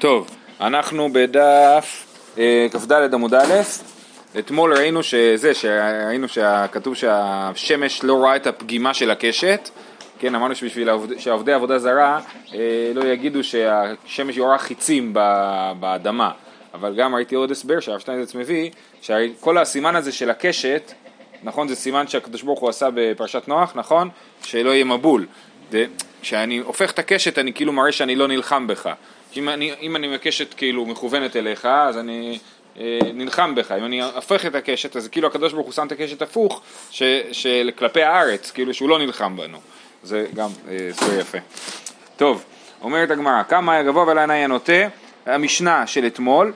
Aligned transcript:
טוב, 0.00 0.30
אנחנו 0.60 1.08
בדף 1.12 2.06
אה, 2.38 2.66
כ"ד 2.72 3.14
עמוד 3.14 3.34
א', 3.34 3.54
אתמול 4.38 4.74
ראינו 4.74 5.02
שזה, 5.02 5.54
שראינו 5.54 6.28
שכתוב 6.28 6.94
שהשמש 6.94 8.04
לא 8.04 8.14
רואה 8.14 8.36
את 8.36 8.46
הפגימה 8.46 8.94
של 8.94 9.10
הקשת, 9.10 9.70
כן, 10.18 10.34
אמרנו 10.34 10.54
שבשביל 10.54 10.88
העובד, 10.88 11.18
שעובדי 11.18 11.52
עבודה 11.52 11.78
זרה 11.78 12.20
אה, 12.54 12.58
לא 12.94 13.04
יגידו 13.04 13.44
שהשמש 13.44 14.36
יורה 14.36 14.58
חיצים 14.58 15.12
באדמה, 15.80 16.30
אבל 16.74 16.94
גם 16.96 17.14
ראיתי 17.14 17.34
עוד 17.34 17.50
הסבר 17.50 17.80
שהרב 17.80 17.98
שטיינזץ 17.98 18.34
מביא, 18.34 18.70
שכל 19.02 19.58
הסימן 19.58 19.96
הזה 19.96 20.12
של 20.12 20.30
הקשת, 20.30 20.92
נכון, 21.42 21.68
זה 21.68 21.76
סימן 21.76 22.06
שהקדוש 22.06 22.42
ברוך 22.42 22.60
הוא 22.60 22.68
עשה 22.68 22.88
בפרשת 22.94 23.48
נוח, 23.48 23.72
נכון? 23.74 24.08
שלא 24.42 24.70
יהיה 24.70 24.84
מבול. 24.84 25.26
כשאני 26.22 26.58
הופך 26.58 26.90
את 26.90 26.98
הקשת 26.98 27.38
אני 27.38 27.52
כאילו 27.52 27.72
מראה 27.72 27.92
שאני 27.92 28.16
לא 28.16 28.28
נלחם 28.28 28.66
בך. 28.66 28.88
אם 29.36 29.48
אני, 29.48 29.72
אם 29.80 29.96
אני 29.96 30.08
מקשת 30.08 30.54
כאילו 30.54 30.86
מכוונת 30.86 31.36
אליך, 31.36 31.66
אז 31.66 31.98
אני 31.98 32.38
אה, 32.78 32.98
נלחם 33.14 33.54
בך. 33.54 33.72
אם 33.72 33.84
אני 33.84 34.02
הופך 34.02 34.46
את 34.46 34.54
הקשת, 34.54 34.96
אז 34.96 35.08
כאילו 35.08 35.28
הקדוש 35.28 35.52
ברוך 35.52 35.66
הוא 35.66 35.72
שם 35.72 35.86
את 35.86 35.92
הקשת 35.92 36.22
הפוך, 36.22 36.62
ש, 36.90 37.02
של 37.32 37.70
כלפי 37.78 38.02
הארץ, 38.02 38.50
כאילו 38.50 38.74
שהוא 38.74 38.88
לא 38.88 38.98
נלחם 38.98 39.36
בנו. 39.36 39.58
זה 40.02 40.26
גם 40.34 40.50
הסבר 40.90 41.14
אה, 41.14 41.20
יפה. 41.20 41.38
טוב, 42.16 42.44
אומרת 42.82 43.10
הגמרא, 43.10 43.42
כמה 43.42 43.72
היה 43.72 43.82
גבוה 43.82 44.02
ולאן 44.08 44.30
היה 44.30 44.46
נוטה? 44.46 44.82
המשנה 45.26 45.86
של 45.86 46.06
אתמול, 46.06 46.52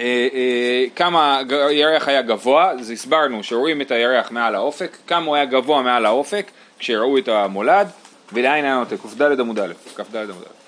אה, 0.00 0.28
אה, 0.34 0.84
כמה 0.96 1.40
הירח 1.68 2.08
היה 2.08 2.22
גבוה, 2.22 2.70
אז 2.70 2.90
הסברנו 2.90 3.44
שרואים 3.44 3.80
את 3.80 3.90
הירח 3.90 4.30
מעל 4.30 4.54
האופק, 4.54 4.96
כמה 5.06 5.26
הוא 5.26 5.34
היה 5.34 5.44
גבוה 5.44 5.82
מעל 5.82 6.06
האופק 6.06 6.50
כשראו 6.78 7.18
את 7.18 7.28
המולד, 7.28 7.88
ולאין 8.32 8.64
היה 8.64 8.74
נוטה, 8.74 8.96
קד 9.18 9.40
עמוד 9.40 9.58
א', 9.58 9.72
כ"ד 9.96 10.16
עמוד 10.16 10.42
א'. 10.42 10.61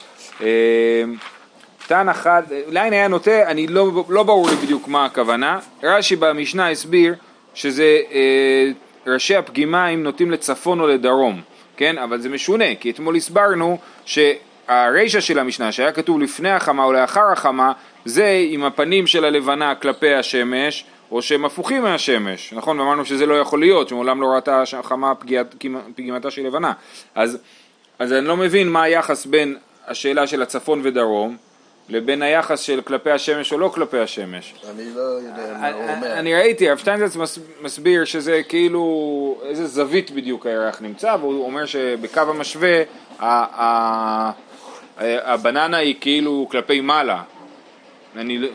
תן 1.86 2.08
אחד, 2.08 2.42
לעין 2.68 2.92
היה 2.92 3.08
נוטה, 3.08 3.50
אני 3.50 3.66
לא, 3.66 4.04
לא 4.08 4.22
ברור 4.22 4.48
לי 4.50 4.56
בדיוק 4.56 4.88
מה 4.88 5.04
הכוונה, 5.04 5.58
רש"י 5.82 6.16
במשנה 6.16 6.70
הסביר 6.70 7.14
שזה 7.54 8.00
אה, 8.12 8.70
ראשי 9.06 9.36
הפגימה 9.36 9.88
אם 9.88 10.02
נוטים 10.02 10.30
לצפון 10.30 10.80
או 10.80 10.86
לדרום, 10.86 11.40
כן? 11.76 11.98
אבל 11.98 12.20
זה 12.20 12.28
משונה, 12.28 12.74
כי 12.80 12.90
אתמול 12.90 13.16
הסברנו 13.16 13.78
שהרישא 14.04 15.20
של 15.20 15.38
המשנה 15.38 15.72
שהיה 15.72 15.92
כתוב 15.92 16.20
לפני 16.20 16.50
החמה 16.50 16.84
או 16.84 16.92
לאחר 16.92 17.32
החמה 17.32 17.72
זה 18.04 18.40
עם 18.48 18.64
הפנים 18.64 19.06
של 19.06 19.24
הלבנה 19.24 19.74
כלפי 19.74 20.14
השמש 20.14 20.84
או 21.10 21.22
שהם 21.22 21.44
הפוכים 21.44 21.82
מהשמש, 21.82 22.52
נכון? 22.52 22.80
ואמרנו 22.80 23.04
שזה 23.04 23.26
לא 23.26 23.34
יכול 23.34 23.60
להיות, 23.60 23.88
שמעולם 23.88 24.20
לא 24.20 24.26
ראתה 24.26 24.62
החמה 24.78 25.12
פגימתה 25.94 26.30
של 26.30 26.46
לבנה 26.46 26.72
אז, 27.14 27.38
אז 27.98 28.12
אני 28.12 28.26
לא 28.26 28.36
מבין 28.36 28.68
מה 28.68 28.82
היחס 28.82 29.26
בין 29.26 29.56
השאלה 29.86 30.26
של 30.26 30.42
הצפון 30.42 30.80
ודרום 30.84 31.36
לבין 31.88 32.22
היחס 32.22 32.60
של 32.60 32.80
כלפי 32.80 33.10
השמש 33.10 33.52
או 33.52 33.58
לא 33.58 33.68
כלפי 33.68 33.98
השמש. 33.98 34.54
אני 34.70 34.94
לא 34.94 35.00
יודע 35.00 35.56
מה 35.60 35.68
הוא 35.68 35.82
אומר. 35.82 36.12
אני 36.12 36.34
ראיתי, 36.34 36.68
הרב 36.68 36.78
שטיינזץ 36.78 37.16
מסביר 37.62 38.04
שזה 38.04 38.40
כאילו, 38.48 39.38
איזה 39.44 39.66
זווית 39.66 40.10
בדיוק 40.10 40.46
הירח 40.46 40.80
נמצא, 40.82 41.16
והוא 41.20 41.44
אומר 41.44 41.66
שבקו 41.66 42.20
המשווה 42.20 42.82
הבננה 44.98 45.76
היא 45.76 45.94
כאילו 46.00 46.48
כלפי 46.50 46.80
מעלה. 46.80 47.22
אני 48.16 48.38
לא, 48.38 48.48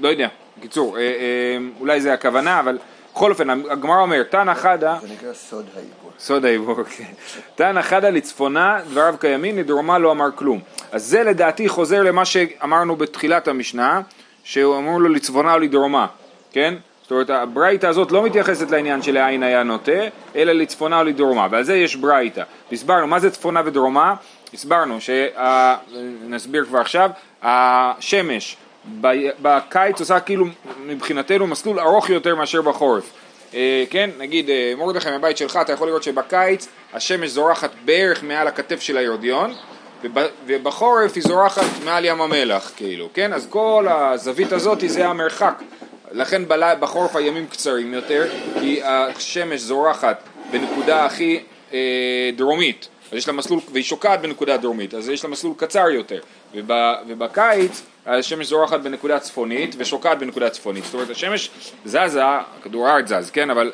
לא 0.00 0.08
יודע, 0.08 0.28
בקיצור, 0.58 0.98
אה, 0.98 1.02
אה, 1.02 1.58
אולי 1.80 2.00
זה 2.00 2.12
הכוונה, 2.12 2.60
אבל 2.60 2.78
בכל 3.14 3.30
אופן, 3.30 3.50
הגמרא 3.50 4.00
אומר, 4.00 4.22
תנא 4.22 4.54
חדא... 4.54 4.96
זה 5.00 5.08
נקרא 5.12 5.32
סוד 5.32 5.66
העיבור. 5.76 6.10
סוד 6.18 6.44
העיבור, 6.44 6.84
כן. 6.84 7.04
תנא 7.54 7.82
חדא 7.82 8.08
לצפונה, 8.08 8.78
דבריו 8.90 9.14
קיימים, 9.20 9.58
לדרומה 9.58 9.98
לא 9.98 10.12
אמר 10.12 10.28
כלום. 10.34 10.60
אז 10.92 11.04
זה 11.04 11.22
לדעתי 11.22 11.68
חוזר 11.68 12.02
למה 12.02 12.24
שאמרנו 12.24 12.96
בתחילת 12.96 13.48
המשנה, 13.48 14.00
שהוא 14.44 14.78
אמור 14.78 15.00
לו 15.00 15.08
לצפונה 15.08 15.54
או 15.54 15.58
לדרומה, 15.58 16.06
כן? 16.52 16.74
זאת 17.02 17.10
אומרת, 17.10 17.30
הברייתא 17.30 17.86
הזאת 17.86 18.12
לא 18.12 18.22
מתייחסת 18.22 18.70
לעניין 18.70 19.02
של 19.02 19.16
העין 19.16 19.42
היה 19.42 19.62
נוטה, 19.62 20.02
אלא 20.36 20.52
לצפונה 20.52 20.98
או 20.98 21.04
לדרומה, 21.04 21.48
ועל 21.50 21.62
זה 21.62 21.76
יש 21.76 21.96
ברייתא. 21.96 22.42
הסברנו, 22.72 23.06
מה 23.06 23.20
זה 23.20 23.30
צפונה 23.30 23.62
ודרומה? 23.64 24.14
הסברנו, 24.54 24.98
נסביר 26.28 26.64
כבר 26.64 26.80
עכשיו, 26.80 27.10
השמש 27.42 28.56
בקיץ 29.42 30.00
עושה 30.00 30.20
כאילו 30.20 30.46
מבחינתנו 30.86 31.46
מסלול 31.46 31.80
ארוך 31.80 32.10
יותר 32.10 32.34
מאשר 32.34 32.62
בחורף. 32.62 33.12
אה, 33.54 33.84
כן, 33.90 34.10
נגיד 34.18 34.50
אה, 34.50 34.72
מרדכי 34.78 35.10
מהבית 35.10 35.36
שלך 35.36 35.58
אתה 35.62 35.72
יכול 35.72 35.88
לראות 35.88 36.02
שבקיץ 36.02 36.68
השמש 36.92 37.30
זורחת 37.30 37.70
בערך 37.84 38.22
מעל 38.22 38.46
הכתף 38.46 38.80
של 38.80 38.96
היורדיון 38.96 39.54
ובחורף 40.46 41.14
היא 41.14 41.22
זורחת 41.22 41.66
מעל 41.84 42.04
ים 42.04 42.20
המלח 42.20 42.72
כאילו, 42.76 43.08
כן? 43.14 43.32
אז 43.32 43.46
כל 43.50 43.86
הזווית 43.90 44.52
הזאת 44.52 44.78
זה 44.86 45.06
המרחק 45.06 45.62
לכן 46.12 46.42
בחורף 46.80 47.16
הימים 47.16 47.46
קצרים 47.46 47.94
יותר 47.94 48.24
כי 48.60 48.80
השמש 48.84 49.60
זורחת 49.60 50.22
בנקודה 50.50 51.04
הכי 51.04 51.40
אה, 51.72 52.30
דרומית 52.36 52.88
אז 53.14 53.18
יש 53.18 53.28
לה 53.28 53.34
מסלול, 53.34 53.60
והיא 53.72 53.84
שוקעת 53.84 54.20
בנקודה 54.20 54.56
דרומית, 54.56 54.94
אז 54.94 55.08
יש 55.08 55.24
לה 55.24 55.30
מסלול 55.30 55.54
קצר 55.56 55.90
יותר, 55.90 56.20
וב, 56.54 56.70
ובקיץ 57.08 57.82
השמש 58.06 58.46
זורחת 58.46 58.80
בנקודה 58.80 59.18
צפונית 59.18 59.74
ושוקעת 59.78 60.18
בנקודה 60.18 60.50
צפונית, 60.50 60.84
זאת 60.84 60.94
אומרת 60.94 61.10
השמש 61.10 61.50
זזה, 61.84 62.22
כדור 62.62 62.88
הארץ 62.88 63.08
זז, 63.08 63.30
כן, 63.30 63.50
אבל 63.50 63.72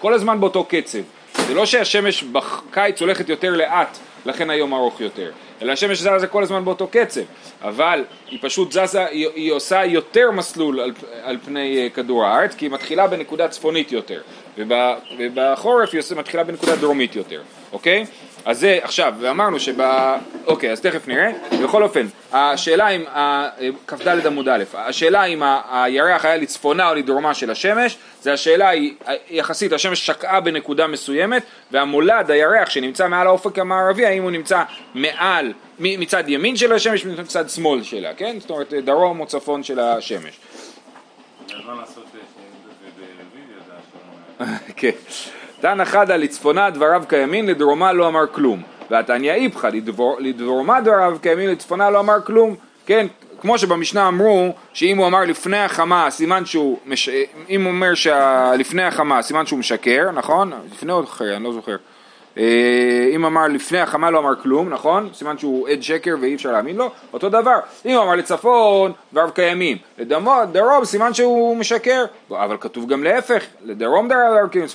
כל 0.00 0.14
הזמן 0.14 0.40
באותו 0.40 0.64
קצב, 0.64 0.98
זה 1.46 1.54
לא 1.54 1.66
שהשמש 1.66 2.24
בקיץ 2.24 3.00
הולכת 3.00 3.28
יותר 3.28 3.50
לאט, 3.56 3.98
לכן 4.26 4.50
היום 4.50 4.74
ארוך 4.74 5.00
יותר, 5.00 5.30
אלא 5.62 5.72
השמש 5.72 5.98
זזה 5.98 6.26
כל 6.26 6.42
הזמן 6.42 6.64
באותו 6.64 6.88
קצב, 6.88 7.20
אבל 7.62 8.04
היא 8.30 8.38
פשוט 8.42 8.72
זזה, 8.72 9.06
היא, 9.06 9.28
היא 9.34 9.52
עושה 9.52 9.84
יותר 9.84 10.30
מסלול 10.30 10.80
על, 10.80 10.92
על 11.22 11.38
פני 11.44 11.88
uh, 11.88 11.96
כדור 11.96 12.24
הארץ, 12.24 12.54
כי 12.54 12.64
היא 12.64 12.72
מתחילה 12.72 13.06
בנקודה 13.06 13.48
צפונית 13.48 13.92
יותר, 13.92 14.20
וב, 14.58 14.72
ובחורף 15.18 15.94
היא 15.94 16.02
מתחילה 16.16 16.44
בנקודה 16.44 16.76
דרומית 16.76 17.16
יותר, 17.16 17.42
אוקיי? 17.72 18.04
אז 18.44 18.60
זה 18.60 18.78
עכשיו, 18.82 19.14
ואמרנו 19.20 19.60
שב... 19.60 19.74
אוקיי, 20.46 20.72
אז 20.72 20.80
תכף 20.80 21.08
נראה. 21.08 21.30
בכל 21.62 21.82
אופן, 21.82 22.06
השאלה 22.32 22.88
אם, 22.88 23.04
כ"ד 23.86 24.26
עמוד 24.26 24.48
א', 24.48 24.64
השאלה 24.74 25.24
אם 25.24 25.42
הירח 25.70 26.24
היה 26.24 26.36
לצפונה 26.36 26.88
או 26.88 26.94
לדרומה 26.94 27.34
של 27.34 27.50
השמש, 27.50 27.96
זה 28.22 28.32
השאלה 28.32 28.68
היא, 28.68 28.94
יחסית 29.30 29.72
השמש 29.72 30.06
שקעה 30.06 30.40
בנקודה 30.40 30.86
מסוימת, 30.86 31.42
והמולד, 31.70 32.30
הירח 32.30 32.70
שנמצא 32.70 33.08
מעל 33.08 33.26
האופק 33.26 33.58
המערבי, 33.58 34.06
האם 34.06 34.22
הוא 34.22 34.30
נמצא 34.30 34.62
מעל, 34.94 35.52
מצד 35.78 36.28
ימין 36.28 36.56
של 36.56 36.72
השמש, 36.72 37.04
מצד 37.06 37.50
שמאל 37.50 37.82
שלה, 37.82 38.14
כן? 38.14 38.36
זאת 38.40 38.50
אומרת, 38.50 38.72
דרום 38.72 39.20
או 39.20 39.26
צפון 39.26 39.62
של 39.62 39.80
השמש. 39.80 40.38
כן. 44.76 44.90
תנא 45.64 45.84
חדא 45.84 46.16
לצפונה 46.16 46.70
דבריו 46.70 47.02
קיימים, 47.08 47.48
לדרומה 47.48 47.92
לא 47.92 48.08
אמר 48.08 48.26
כלום. 48.32 48.62
והתניא 48.90 49.32
איפכא 49.32 49.70
לדרומה 50.18 50.80
דבריו 50.80 51.16
קיימים, 51.22 51.48
לצפונה 51.48 51.90
לא 51.90 52.00
אמר 52.00 52.20
כלום. 52.20 52.54
כן, 52.86 53.06
כמו 53.40 53.58
שבמשנה 53.58 54.08
אמרו 54.08 54.52
שאם 54.72 54.98
הוא 54.98 55.06
אמר 55.06 55.20
לפני 55.20 55.58
החמה 55.58 56.10
סימן 56.10 56.46
שהוא, 56.46 56.78
מש... 56.86 57.08
אם 57.48 57.64
הוא 57.64 57.72
אומר 57.72 57.94
שלפני 57.94 58.82
החמה 58.82 59.22
סימן 59.22 59.46
שהוא 59.46 59.58
משקר, 59.58 60.10
נכון? 60.14 60.52
לפני 60.72 60.92
או 60.92 61.04
אחרי, 61.04 61.36
אני 61.36 61.44
לא 61.44 61.52
זוכר. 61.52 61.76
אה, 62.38 63.10
אם 63.14 63.24
אמר 63.24 63.46
לפני 63.48 63.78
החמה 63.78 64.10
לא 64.10 64.18
אמר 64.18 64.34
כלום, 64.42 64.68
נכון? 64.68 65.08
סימן 65.12 65.38
שהוא 65.38 65.68
עד 65.68 65.82
שקר 65.82 66.14
ואי 66.20 66.34
אפשר 66.34 66.52
להאמין 66.52 66.76
לו, 66.76 66.90
אותו 67.12 67.28
דבר. 67.28 67.58
אם 67.86 67.96
אמר 67.96 68.14
לצפון, 68.14 68.92
דבריו 69.12 69.32
קיימים. 69.34 69.76
לדרום, 69.98 70.84
סימן 70.84 71.14
שהוא 71.14 71.56
משקר. 71.56 72.04
אבל 72.30 72.56
כתוב 72.60 72.88
גם 72.88 73.04
להפך, 73.04 73.44
לדרום 73.64 74.06
דבריו 74.06 74.50
קיימים, 74.50 74.68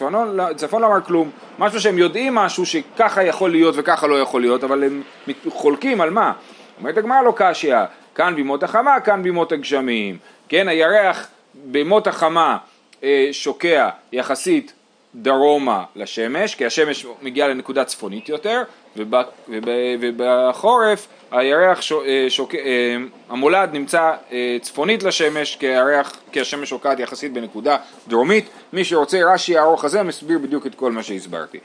צפון 0.56 0.82
לא 0.82 0.88
אמר 0.88 1.02
כלום. 1.02 1.30
משהו 1.60 1.82
שהם 1.82 1.98
יודעים 1.98 2.36
משהו 2.36 2.66
שככה 2.66 3.24
יכול 3.24 3.52
להיות 3.52 3.76
וככה 3.78 4.08
לא 4.08 4.22
יכול 4.22 4.42
להיות, 4.42 4.64
אבל 4.64 4.84
הם 4.84 5.02
חולקים 5.50 6.02
על 6.02 6.10
מה? 6.10 6.34
אומרת 6.80 6.98
הגמרא 6.98 7.22
לא 7.22 7.34
קשיא, 7.36 7.76
כאן 8.16 8.36
בימות 8.36 8.64
החמה, 8.64 9.00
כאן 9.00 9.24
בימות 9.24 9.52
הגשמים. 9.52 10.18
כן, 10.50 10.68
הירח 10.68 11.28
בימות 11.56 12.08
החמה 12.08 12.58
אה, 13.04 13.30
שוקע 13.32 13.90
יחסית 14.12 14.74
דרומה 15.16 15.84
לשמש, 15.96 16.56
כי 16.56 16.66
השמש 16.66 17.06
מגיעה 17.22 17.48
לנקודה 17.48 17.84
צפונית 17.84 18.30
יותר, 18.30 18.64
וב, 18.98 19.16
וב, 19.50 19.70
ובחורף 20.02 21.08
הירח, 21.32 21.82
שוק, 21.82 22.04
אה, 22.06 22.26
שוק, 22.30 22.56
אה, 22.56 22.96
המולד 23.30 23.70
נמצא 23.74 24.12
אה, 24.32 24.58
צפונית 24.62 25.04
לשמש, 25.04 25.56
כי, 25.56 25.68
הירח, 25.68 26.14
כי 26.32 26.42
השמש 26.42 26.70
שוקעת 26.70 27.00
יחסית 27.00 27.34
בנקודה 27.34 27.78
דרומית. 28.08 28.50
מי 28.74 28.84
שרוצה, 28.84 29.20
רש"י 29.34 29.58
הארוך 29.58 29.86
הזה 29.86 30.04
מסביר 30.04 30.40
בדיוק 30.40 30.66
את 30.66 30.76
כל 30.76 30.92
מה 30.92 31.04
שהסברתי. 31.04 31.60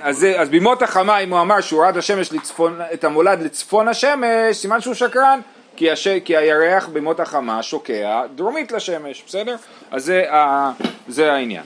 אז, 0.00 0.26
אז 0.36 0.48
בימות 0.48 0.82
החמה, 0.82 1.18
אם 1.18 1.30
הוא 1.32 1.40
אמר 1.40 1.60
שהוא 1.60 1.82
ראה 1.82 1.90
את 1.90 1.96
לצפון, 2.32 2.80
את 2.94 3.04
המולד 3.04 3.42
לצפון 3.42 3.88
השמש, 3.88 4.56
סימן 4.56 4.80
שהוא 4.80 4.94
שקרן. 4.94 5.40
כי, 5.78 5.90
הש... 5.90 6.08
כי 6.08 6.36
הירח 6.36 6.88
בימות 6.88 7.20
החמה 7.20 7.62
שוקע 7.62 8.26
דרומית 8.34 8.72
לשמש, 8.72 9.22
בסדר? 9.26 9.56
אז 9.90 10.04
זה, 10.04 10.32
ה... 10.32 10.72
זה 11.08 11.32
העניין. 11.32 11.64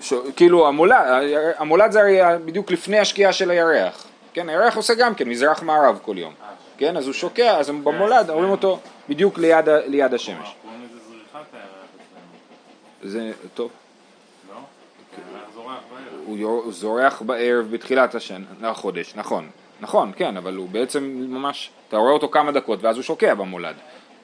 ש... 0.00 0.14
כאילו 0.36 0.68
המולד, 0.68 0.96
המולד 1.56 1.90
זה 1.90 2.00
הרי 2.00 2.18
בדיוק 2.44 2.70
לפני 2.70 2.98
השקיעה 2.98 3.32
של 3.32 3.50
הירח, 3.50 4.06
כן, 4.34 4.48
הירח 4.48 4.76
עושה 4.76 4.94
גם 4.94 5.14
כן 5.14 5.28
מזרח 5.28 5.62
מערב 5.62 5.98
כל 6.02 6.18
יום, 6.18 6.34
כן, 6.78 6.96
אז 6.96 7.06
הוא 7.06 7.12
שוקע, 7.12 7.58
אז 7.58 7.70
במולד 7.70 8.30
רואים 8.30 8.50
אותו 8.50 8.80
בדיוק 9.08 9.38
ליד, 9.38 9.68
ליד 9.68 10.14
השמש. 10.14 10.36
אצלנו, 10.38 10.84
זה 13.02 13.32
טוב, 13.54 13.70
לא? 14.50 14.56
הוא 16.26 16.72
זורח 16.72 17.22
בערב 17.22 17.66
בתחילת 17.70 18.14
השן, 18.14 18.42
החודש, 18.62 19.12
נכון, 19.16 19.48
נכון, 19.84 20.12
כן, 20.16 20.36
אבל 20.36 20.54
הוא 20.54 20.68
בעצם 20.68 21.04
ממש, 21.28 21.70
אתה 21.88 21.96
רואה 21.96 22.12
אותו 22.12 22.28
כמה 22.28 22.52
דקות 22.52 22.82
ואז 22.82 22.96
הוא 22.96 23.02
שוקע 23.02 23.34
במולד, 23.34 23.74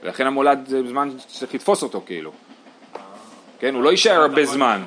ולכן 0.03 0.27
המולד 0.27 0.59
זה 0.67 0.89
זמן 0.89 1.11
שצריך 1.29 1.55
לתפוס 1.55 1.83
אותו 1.83 2.03
כאילו, 2.07 2.33
כן, 3.59 3.75
הוא 3.75 3.83
לא 3.83 3.91
יישאר 3.91 4.21
הרבה 4.21 4.45
זמן. 4.45 4.83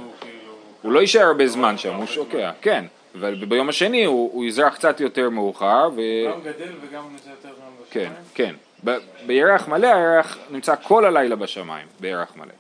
הוא 0.82 0.92
לא 0.92 1.00
יישאר 1.00 1.22
הרבה 1.22 1.48
זמן 1.48 1.78
שם, 1.78 1.96
הוא 1.96 2.06
שוקע, 2.06 2.52
כן. 2.62 2.86
אבל 3.20 3.46
ביום 3.46 3.70
השני 3.70 4.06
הוא, 4.06 4.46
יזרח 4.46 4.76
קצת 4.76 5.00
יותר 5.00 5.30
מאוחר. 5.30 5.90
גם 5.90 6.42
גדל 6.42 6.72
וגם 6.82 7.04
נמצא 7.12 7.30
יותר 7.30 7.50
זמן 7.56 7.86
כן, 7.92 8.00
בשמיים? 8.00 8.24
כן. 8.34 8.56
ב- 8.84 8.98
בירח 9.26 9.68
מלא 9.68 9.88
הירח 9.88 10.38
נמצא 10.50 10.76
כל 10.84 11.06
הלילה 11.06 11.36
בשמיים, 11.36 11.88
בירח 12.00 12.36
מלא. 12.36 12.54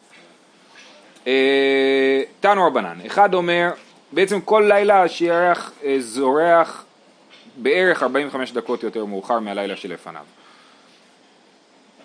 אה, 1.28 2.22
תנו 2.40 2.68
רבנן, 2.68 2.98
אחד 3.06 3.34
אומר, 3.34 3.70
בעצם 4.12 4.42
כל 4.42 4.66
לילה 4.68 5.08
שירח 5.08 5.72
אה, 5.84 5.96
זורח 6.00 6.86
בערך 7.58 8.04
45 8.04 8.52
דקות 8.52 8.84
יותר 8.84 9.06
מאוחר 9.06 9.40
מהלילה 9.40 9.76
שלפניו. 9.76 10.24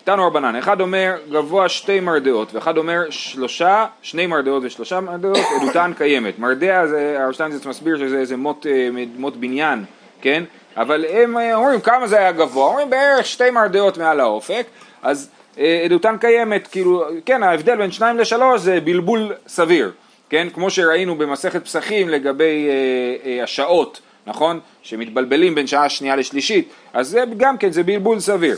תנו 0.05 0.27
רבנן, 0.27 0.57
אחד 0.57 0.81
אומר 0.81 1.17
גבוה 1.31 1.69
שתי 1.69 2.01
מרדאות, 2.01 2.55
ואחד 2.55 2.77
אומר 2.77 3.11
שלושה, 3.11 3.87
שני 4.03 4.27
מרדאות 4.27 4.63
ושלושה 4.67 5.01
מרדאות, 5.01 5.39
עדותן 5.61 5.93
קיימת. 5.97 6.39
מרדע 6.39 6.87
זה, 6.87 7.17
הרב 7.21 7.33
שטיינזרץ 7.33 7.67
מסביר 7.67 7.99
שזה 7.99 8.19
איזה 8.19 8.37
מוט, 8.37 8.67
אה, 8.67 8.89
מוט 9.17 9.37
בניין, 9.37 9.85
כן? 10.21 10.45
אבל 10.77 11.05
הם 11.11 11.39
אה, 11.39 11.55
אומרים 11.55 11.81
כמה 11.81 12.07
זה 12.07 12.19
היה 12.19 12.33
גבוה, 12.33 12.67
אומרים 12.67 12.91
בערך 12.91 13.27
שתי 13.27 13.51
מרדאות 13.51 13.99
מעל 13.99 14.21
האופק, 14.21 14.67
אז 15.03 15.31
אה, 15.59 15.83
עדותן 15.85 16.17
קיימת, 16.21 16.67
כאילו, 16.67 17.05
כן, 17.27 17.43
ההבדל 17.43 17.77
בין 17.77 17.93
שניים 17.93 18.19
לשלוש 18.19 18.61
זה 18.61 18.81
בלבול 18.81 19.33
סביר, 19.47 19.93
כן? 20.29 20.49
כמו 20.55 20.71
שראינו 20.71 21.15
במסכת 21.19 21.65
פסחים 21.65 22.09
לגבי 22.09 22.69
אה, 22.69 23.31
אה, 23.31 23.43
השעות, 23.43 24.01
נכון? 24.29 24.61
שמתבלבלים 24.83 25.55
בין 25.55 25.67
שעה 25.67 25.89
שנייה 25.89 26.17
לשלישית, 26.17 26.69
אז 26.93 27.09
זה 27.09 27.25
גם 27.37 27.59
כן, 27.59 27.73
זה 27.73 27.83
בלבול 27.83 28.21
סביר. 28.21 28.57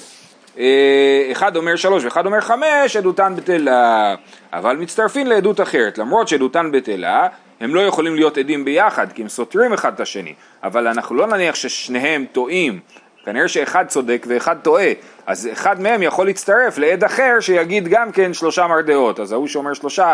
אה, 0.59 1.29
אחד 1.33 1.57
אומר 1.57 1.77
שלוש 1.77 2.05
ואחד 2.05 2.27
אומר 2.27 2.41
חמש, 2.41 2.97
עדותן 2.97 3.35
בטלה, 3.37 4.15
אבל 4.53 4.77
מצטרפים 4.77 5.27
לעדות 5.27 5.61
אחרת, 5.61 5.99
למרות 5.99 6.29
שעדותן 6.29 6.71
בטלה, 6.73 7.29
הם 7.61 7.75
לא 7.75 7.81
יכולים 7.81 8.15
להיות 8.15 8.39
עדים 8.39 8.65
ביחד, 8.65 9.13
כי 9.13 9.23
הם 9.23 9.29
סותרים 9.29 9.73
אחד 9.73 9.95
את 9.95 10.01
השני, 10.01 10.35
אבל 10.63 10.89
אנחנו 10.89 11.15
לא 11.15 11.27
נניח 11.27 11.55
ששניהם 11.55 12.25
טועים, 12.33 12.81
כנראה 13.25 13.49
שאחד 13.49 13.85
צודק 13.89 14.27
ואחד 14.29 14.57
טועה, 14.63 14.93
אז 15.27 15.49
אחד 15.53 15.81
מהם 15.81 16.03
יכול 16.03 16.27
להצטרף 16.27 16.79
לעד 16.79 17.05
אחר 17.05 17.41
שיגיד 17.41 17.89
גם 17.89 18.13
כן 18.13 18.35
שלושה 18.35 18.67
מרדאות, 18.67 19.21
אז 19.21 19.33
ההוא 19.33 19.49
שאומר 19.49 19.75
שלושה 19.75 20.13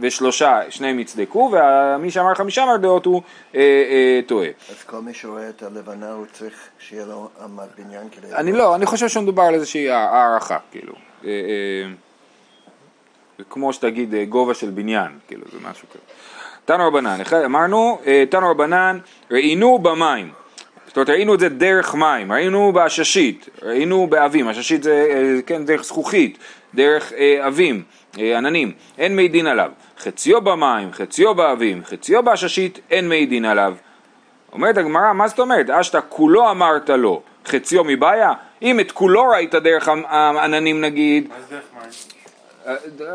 ושלושה, 0.00 0.60
שניהם 0.68 0.98
יצדקו, 0.98 1.52
ומי 1.52 2.10
שאמר 2.10 2.34
חמישה 2.34 2.66
מרדאות 2.66 3.06
הוא 3.06 3.22
אה, 3.54 3.60
אה, 3.60 4.20
טועה. 4.26 4.48
אז 4.70 4.84
כל 4.86 5.00
מי 5.00 5.14
שרואה 5.14 5.48
את 5.48 5.62
הלבנה 5.62 6.12
הוא 6.12 6.26
צריך 6.32 6.54
שיהיה 6.78 7.06
לו 7.06 7.28
עמד 7.44 7.66
בניין 7.78 8.08
כדי... 8.10 8.34
אני 8.34 8.52
לא, 8.52 8.74
אני 8.74 8.86
חושב 8.86 9.08
שמדובר 9.08 9.42
על 9.42 9.54
איזושהי 9.54 9.90
הערכה, 9.90 10.58
כאילו. 10.70 10.92
אה, 11.24 11.30
אה, 11.30 11.92
כמו 13.50 13.72
שתגיד 13.72 14.14
אה, 14.14 14.24
גובה 14.24 14.54
של 14.54 14.70
בניין, 14.70 15.18
כאילו, 15.28 15.44
זה 15.52 15.58
משהו 15.70 15.88
כזה. 15.88 16.00
תנו 16.64 16.88
רבנן, 16.88 17.18
אמרנו, 17.44 17.98
אה, 18.06 18.24
תנו 18.30 18.50
רבנן, 18.50 18.98
ראינו 19.30 19.78
במים. 19.78 20.32
זאת 20.92 20.96
אומרת, 20.96 21.10
ראינו 21.10 21.34
את 21.34 21.40
זה 21.40 21.48
דרך 21.48 21.94
מים, 21.94 22.32
ראינו 22.32 22.72
בעששית, 22.72 23.48
ראינו 23.62 24.06
באבים, 24.06 24.48
עששית 24.48 24.82
זה, 24.82 25.06
אה, 25.10 25.42
כן, 25.46 25.64
דרך 25.64 25.84
זכוכית, 25.84 26.38
דרך 26.74 27.12
אה, 27.12 27.46
אבים, 27.46 27.82
אה, 28.18 28.38
עננים, 28.38 28.72
אין 28.98 29.16
מי 29.16 29.28
דין 29.28 29.46
עליו. 29.46 29.70
חציו 29.98 30.40
במים, 30.40 30.92
חציו 30.92 31.34
באבים, 31.34 31.84
חציו 31.84 32.22
בעששית, 32.22 32.80
אין 32.90 33.08
מי 33.08 33.26
דין 33.26 33.44
עליו. 33.44 33.74
אומרת 34.52 34.76
הגמרא, 34.76 35.12
מה 35.12 35.28
זאת 35.28 35.38
אומרת? 35.38 35.70
אשתא 35.70 36.00
כולו 36.08 36.50
אמרת 36.50 36.90
לו, 36.90 37.22
חציו 37.46 37.84
מבעיה? 37.84 38.32
אם 38.62 38.80
את 38.80 38.92
כולו 38.92 39.28
ראית 39.28 39.54
דרך 39.54 39.88
העננים 39.88 40.80
נגיד, 40.80 41.28
מה 41.28 41.34
זה 41.40 41.54
דרך 41.54 41.64
מים? 41.74 41.82
אה, 41.84 41.88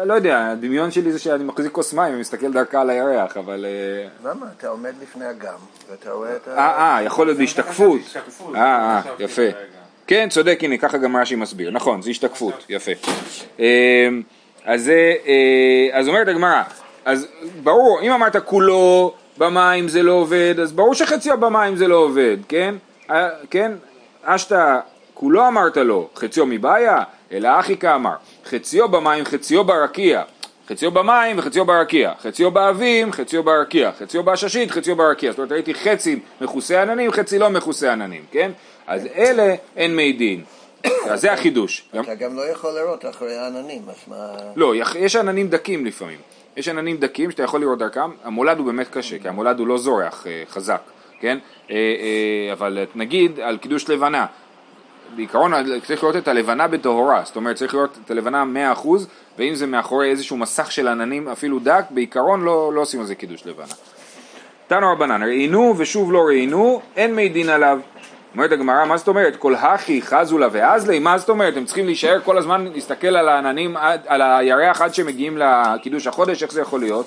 לא 0.06 0.14
יודע, 0.14 0.48
הדמיון 0.52 0.92
שלי 0.92 1.12
זה 1.12 1.20
שאני 1.20 1.44
מחזיק 1.44 1.72
כוס 1.72 1.94
מים 1.94 2.16
ומסתכל 2.16 2.52
דרכה 2.52 2.82
על 2.82 2.90
הירח, 2.90 3.38
אבל... 3.38 3.66
אה, 3.66 4.30
למה? 4.30 4.46
אתה 4.58 4.68
עומד 4.68 4.94
לפני 5.02 5.30
אגם, 5.30 5.58
ואתה 5.92 6.12
רואה 6.12 6.36
את 6.36 6.48
ה... 6.48 6.58
אה, 6.58 6.96
אה, 6.96 7.04
יכול 7.04 7.28
להיות 7.28 7.38
בהשתקפות. 7.38 8.00
השתקפות, 8.06 8.56
אה, 8.56 8.62
אה, 8.62 9.02
יפה. 9.20 9.42
כן, 10.08 10.28
צודק, 10.30 10.60
הנה, 10.62 10.78
ככה 10.78 10.98
גם 10.98 11.18
רש"י 11.18 11.36
מסביר. 11.36 11.72
נכון, 11.72 12.02
זה 12.02 12.10
השתקפות, 12.10 12.66
יפה. 12.70 12.92
אה, 13.60 14.10
אז 14.66 14.84
זה, 14.84 15.14
אה, 15.28 16.00
אז 16.00 16.08
אומרת 16.08 16.28
הגמרא, 16.28 16.64
אז 17.06 17.28
ברור, 17.64 18.00
אם 18.02 18.12
אמרת 18.12 18.36
כולו 18.46 19.14
במים 19.38 19.88
זה 19.88 20.04
לא 20.04 20.12
עובד, 20.12 20.56
אז 20.62 20.72
ברור 20.72 20.94
שחציו 20.94 21.40
במים 21.40 21.76
זה 21.76 21.88
לא 21.88 21.96
עובד, 21.96 22.38
כן? 22.48 22.76
אה, 23.12 23.30
כן? 23.50 23.72
אשתא 24.24 24.80
כולו 25.14 25.48
אמרת 25.48 25.78
לו, 25.78 26.10
חציו 26.16 26.46
מבעיה, 26.46 27.04
אלא 27.32 27.60
אחי 27.60 27.78
כאמר, 27.78 28.16
חציו 28.46 28.90
במים, 28.90 29.26
חציו 29.26 29.64
ברקיע. 29.64 30.24
חציו 30.68 30.92
במים 30.92 31.40
וחציו 31.40 31.66
ברקיע, 31.66 32.14
חציו 32.22 32.52
באבים, 32.52 33.12
חציו 33.12 33.44
ברקיע, 33.44 33.92
חציו 34.00 34.24
בעששית, 34.24 34.72
חציו 34.72 34.96
ברקיע. 34.96 35.32
זאת 35.32 35.38
אומרת, 35.38 35.52
ראיתי 35.52 35.74
חצי 35.74 36.20
מכוסה 36.42 36.82
עננים, 36.82 37.12
חצי 37.12 37.40
לא 37.40 37.50
מכוסה 37.50 37.92
עננים, 37.92 38.26
כן? 38.32 38.52
אז 38.88 39.08
אלה 39.16 39.56
אין 39.76 39.96
מי 39.96 40.14
דין. 40.14 40.44
אז 41.12 41.22
זה 41.22 41.34
החידוש. 41.34 41.90
אתה 42.00 42.16
גם 42.16 42.36
לא 42.36 42.52
יכול 42.52 42.72
לראות 42.72 43.06
אחרי 43.06 43.36
העננים, 43.36 43.82
אז 43.90 43.96
מה... 44.08 44.36
לא, 44.56 44.74
יש 45.00 45.16
עננים 45.16 45.48
דקים 45.48 45.86
לפעמים. 45.86 46.18
יש 46.58 46.68
עננים 46.68 46.98
דקים 46.98 47.32
שאתה 47.32 47.44
יכול 47.44 47.62
לראות 47.62 47.80
דרכם, 47.80 48.12
המולד 48.24 48.58
הוא 48.58 48.66
באמת 48.66 48.88
קשה, 48.90 49.20
כי 49.20 49.28
המולד 49.28 49.60
הוא 49.60 49.68
לא 49.68 49.78
זורח 49.78 50.28
אה, 50.28 50.44
חזק, 50.50 50.82
כן? 51.20 51.38
אה, 51.72 51.76
אה, 51.76 52.54
אבל 52.54 52.86
נגיד 52.96 53.40
על 53.40 53.58
קידוש 53.58 53.90
לבנה, 53.90 54.26
בעיקרון 55.16 55.54
צריך 55.84 56.04
לראות 56.04 56.16
את 56.16 56.28
הלבנה 56.28 56.68
בטהורה, 56.68 57.22
זאת 57.26 57.36
אומרת 57.36 57.56
צריך 57.56 57.74
לראות 57.74 57.98
את 58.06 58.12
הלבנה 58.12 58.44
100% 58.84 58.88
ואם 59.38 59.56
זה 59.56 59.68
מאחורי 59.68 60.10
איזשהו 60.10 60.38
מסך 60.38 60.72
של 60.72 60.88
עננים 60.88 61.28
אפילו 61.28 61.60
דק, 61.60 61.86
בעיקרון 61.90 62.42
לא, 62.42 62.74
לא 62.74 62.82
עושים 62.82 63.00
על 63.00 63.06
זה 63.06 63.16
קידוש 63.16 63.46
לבנה. 63.46 63.74
תנו 64.68 64.92
רבנן, 64.92 65.24
ראינו 65.24 65.74
ושוב 65.78 66.12
לא 66.12 66.20
ראינו, 66.20 66.82
אין 66.96 67.16
מי 67.16 67.30
דין 67.30 67.50
עליו. 67.50 67.80
אומרת 68.38 68.52
הגמרא, 68.52 68.86
מה 68.86 68.98
זאת 68.98 69.08
אומרת? 69.08 69.36
כל 69.36 69.56
הכי 69.56 70.02
חזו 70.02 70.38
לה 70.38 70.48
ואזלי? 70.52 71.00
מה 71.00 71.18
זאת 71.18 71.30
אומרת? 71.30 71.58
הם 71.58 71.66
צריכים 71.66 71.86
להישאר 71.86 72.20
כל 72.26 72.38
הזמן 72.38 72.68
להסתכל 72.74 73.08
על 73.08 73.30
העננים, 73.30 73.78
על 74.08 74.22
הירח 74.22 74.82
עד 74.82 74.94
שמגיעים 74.94 75.38
לקידוש 75.38 76.08
החודש, 76.08 76.44
איך 76.44 76.52
זה 76.52 76.62
יכול 76.62 76.80
להיות? 76.80 77.06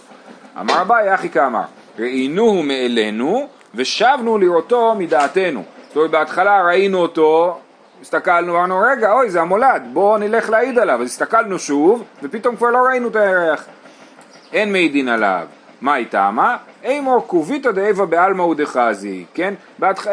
אמר 0.61 0.83
אביי, 0.83 1.15
אחי 1.15 1.29
כאמר, 1.29 1.63
ראינוהו 1.99 2.63
מאלינו 2.63 3.49
ושבנו 3.75 4.39
לראותו 4.39 4.95
מדעתנו. 4.99 5.63
זאת 5.89 5.97
אומרת, 5.97 6.11
בהתחלה 6.11 6.63
ראינו 6.63 6.99
אותו, 6.99 7.59
הסתכלנו, 8.03 8.57
אמרנו, 8.57 8.81
רגע, 8.81 9.13
אוי, 9.13 9.31
זה 9.31 9.41
המולד, 9.41 9.83
בואו 9.93 10.19
נלך 10.19 10.51
להעיד 10.51 10.79
עליו. 10.79 11.03
אז 11.03 11.07
הסתכלנו 11.07 11.59
שוב, 11.59 12.05
ופתאום 12.23 12.57
כבר 12.57 12.71
לא 12.71 12.79
ראינו 12.79 13.09
את 13.09 13.17
הירח. 13.17 13.65
אין 14.53 14.73
מי 14.73 14.89
דין 14.89 15.09
עליו. 15.09 15.47
מה 15.81 15.97
איתה? 15.97 16.31
מה? 16.31 16.57
אימור 16.85 17.27
קוביתא 17.27 17.71
דאיבה 17.71 18.07
בעלמא 18.07 18.43
ודחזי, 18.43 19.25
כן? 19.35 19.55
בהתח... 19.79 20.07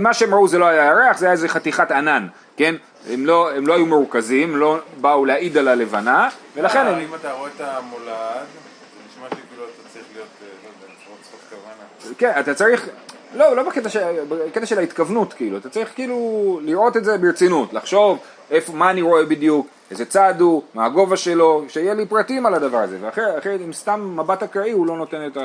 מה 0.00 0.14
שהם 0.14 0.34
ראו 0.34 0.48
זה 0.48 0.58
לא 0.58 0.66
היה 0.66 0.84
ירח, 0.84 1.18
זה 1.18 1.26
היה 1.26 1.32
איזה 1.32 1.48
חתיכת 1.48 1.90
ענן, 1.90 2.26
כן? 2.56 2.74
הם 3.10 3.26
לא, 3.26 3.50
הם 3.52 3.66
לא 3.66 3.74
היו 3.74 3.86
מרוכזים, 3.86 4.50
הם 4.50 4.56
לא 4.56 4.78
באו 5.00 5.24
להעיד 5.24 5.58
על 5.58 5.68
הלבנה, 5.68 6.28
ולכן 6.56 6.86
הם... 6.86 6.98
אם 6.98 7.14
אתה 7.14 7.32
רואה 7.32 7.50
את 7.56 7.60
המולד, 7.60 8.08
זה 8.08 9.00
נשמע 9.08 9.26
שכאילו 9.26 9.64
אתה 9.64 9.88
צריך 9.92 10.04
להיות, 10.14 10.28
אה, 10.42 10.46
לא 10.62 10.68
יודע, 10.68 10.94
לפחות 10.94 11.18
צחוק 11.22 11.40
כוונה. 11.50 12.14
כן, 12.18 12.40
אתה 12.40 12.54
צריך... 12.54 12.88
לא, 13.34 13.56
לא 13.56 13.62
בקטע 13.62 13.88
של, 13.88 14.00
בקטע 14.28 14.66
של 14.66 14.78
ההתכוונות, 14.78 15.32
כאילו, 15.32 15.58
אתה 15.58 15.68
צריך 15.68 15.94
כאילו 15.94 16.60
לראות 16.62 16.96
את 16.96 17.04
זה 17.04 17.18
ברצינות, 17.18 17.72
לחשוב 17.72 18.18
איפה, 18.50 18.72
מה 18.72 18.90
אני 18.90 19.02
רואה 19.02 19.24
בדיוק, 19.24 19.66
איזה 19.90 20.04
צעד 20.04 20.40
הוא, 20.40 20.62
מה 20.74 20.84
הגובה 20.84 21.16
שלו, 21.16 21.64
שיהיה 21.68 21.94
לי 21.94 22.06
פרטים 22.06 22.46
על 22.46 22.54
הדבר 22.54 22.78
הזה, 22.78 22.98
ואחרת 23.00 23.60
עם 23.60 23.72
סתם 23.72 24.16
מבט 24.16 24.42
אקראי 24.42 24.70
הוא 24.70 24.86
לא 24.86 24.96
נותן 24.96 25.26
את 25.26 25.36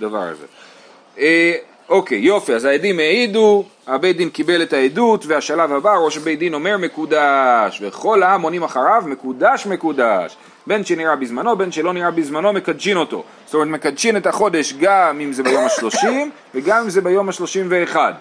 הדבר 0.00 0.22
הזה. 0.22 0.46
אה, 1.18 1.54
אוקיי, 1.88 2.18
יופי, 2.18 2.54
אז 2.54 2.64
העדים 2.64 2.98
העידו, 2.98 3.64
הבית 3.86 4.16
דין 4.16 4.30
קיבל 4.30 4.62
את 4.62 4.72
העדות, 4.72 5.26
והשלב 5.26 5.72
הבא, 5.72 5.94
ראש 5.94 6.18
בית 6.18 6.38
דין 6.38 6.54
אומר 6.54 6.76
מקודש, 6.78 7.82
וכל 7.82 8.22
העם 8.22 8.42
עונים 8.42 8.62
אחריו, 8.62 9.02
מקודש 9.06 9.66
מקודש. 9.66 10.36
בין 10.68 10.84
שנראה 10.84 11.16
בזמנו, 11.16 11.56
בין 11.56 11.72
שלא 11.72 11.92
נראה 11.92 12.10
בזמנו, 12.10 12.52
מקדשין 12.52 12.96
אותו. 12.96 13.24
זאת 13.46 13.54
אומרת, 13.54 13.68
מקדשין 13.68 14.16
את 14.16 14.26
החודש 14.26 14.72
גם 14.72 15.20
אם 15.20 15.32
זה 15.32 15.42
ביום 15.42 15.64
השלושים, 15.66 16.30
וגם 16.54 16.82
אם 16.82 16.90
זה 16.90 17.00
ביום 17.00 17.28
השלושים 17.28 17.66
ואחד. 17.68 18.12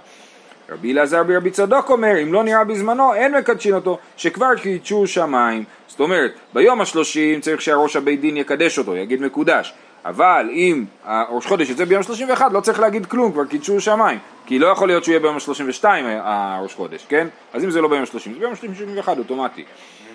רבי 0.70 0.94
אלעזר 0.94 1.24
ברבי 1.24 1.52
צדוק 1.52 1.90
אומר, 1.90 2.24
אם 2.24 2.34
לא 2.34 2.44
נראה 2.44 2.64
בזמנו, 2.64 3.14
אין 3.14 3.38
מקדשין 3.38 3.74
אותו, 3.74 3.98
שכבר 4.18 4.56
קידשו 4.56 5.08
שמיים. 5.08 5.64
זאת 5.88 6.00
אומרת, 6.00 6.32
ביום 6.54 6.82
השלושים 6.82 7.42
צריך 7.42 7.62
שהראש 7.62 7.96
הבית 7.96 8.22
דין 8.22 8.38
יקדש 8.38 8.78
אותו, 8.78 8.96
יגיד 8.96 9.22
מקודש. 9.22 9.74
אבל 10.06 10.50
אם 10.52 10.86
הראש 11.04 11.46
חודש 11.46 11.70
יוצא 11.70 11.86
ביום 11.86 12.04
31 12.04 12.52
לא 12.52 12.60
צריך 12.60 12.80
להגיד 12.80 13.06
כלום, 13.06 13.32
כבר 13.32 13.46
קידשו 13.46 13.82
שמיים, 13.82 14.20
כי 14.46 14.60
לא 14.60 14.68
יכול 14.68 14.88
להיות 14.88 15.04
שהוא 15.04 15.14
יהיה 15.14 15.20
ביום 15.20 15.40
32 15.40 16.06
הראש 16.08 16.76
חודש, 16.76 17.06
כן? 17.10 17.28
אז 17.54 17.64
אם 17.64 17.72
זה 17.72 17.82
לא 17.82 17.88
ביום 17.88 18.06
30, 18.06 18.34
זה 18.34 18.40
ביום 18.40 18.56
31 18.56 19.18
אוטומטי. 19.18 19.66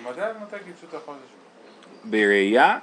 ממתי 0.05 0.21
עד 0.21 0.35
מתי 0.41 0.55
קידשו 0.65 0.85
את 0.89 0.93
החודש? 0.93 1.19
בראייה, 2.03 2.77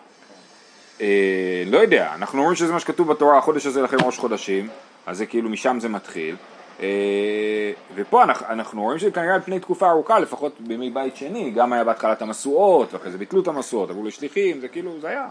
אה, 1.00 1.62
לא 1.66 1.78
יודע, 1.78 2.12
אנחנו 2.14 2.38
אומרים 2.38 2.56
שזה 2.56 2.72
מה 2.72 2.80
שכתוב 2.80 3.08
בתורה, 3.08 3.38
החודש 3.38 3.66
הזה 3.66 3.82
לכם 3.82 3.96
ראש 4.04 4.18
חודשים, 4.18 4.68
אז 5.06 5.18
זה 5.18 5.26
כאילו 5.26 5.48
משם 5.48 5.80
זה 5.80 5.88
מתחיל. 5.88 6.36
אה, 6.82 7.72
ופה 7.94 8.22
אנחנו, 8.22 8.46
אנחנו 8.46 8.82
רואים 8.82 8.98
שזה 8.98 9.10
כנראה 9.10 9.34
על 9.34 9.40
פני 9.40 9.60
תקופה 9.60 9.90
ארוכה, 9.90 10.18
לפחות 10.18 10.60
בימי 10.60 10.90
בית 10.90 11.16
שני, 11.16 11.50
גם 11.50 11.72
היה 11.72 11.84
בהתחלת 11.84 12.22
המשואות, 12.22 12.94
ואחרי 12.94 13.10
זה 13.10 13.18
ביטלו 13.18 13.42
את 13.42 13.48
המשואות, 13.48 13.90
עברו 13.90 14.04
לשליחים, 14.04 14.60
זה 14.60 14.68
כאילו, 14.68 15.00
זה 15.00 15.08
היה. 15.08 15.28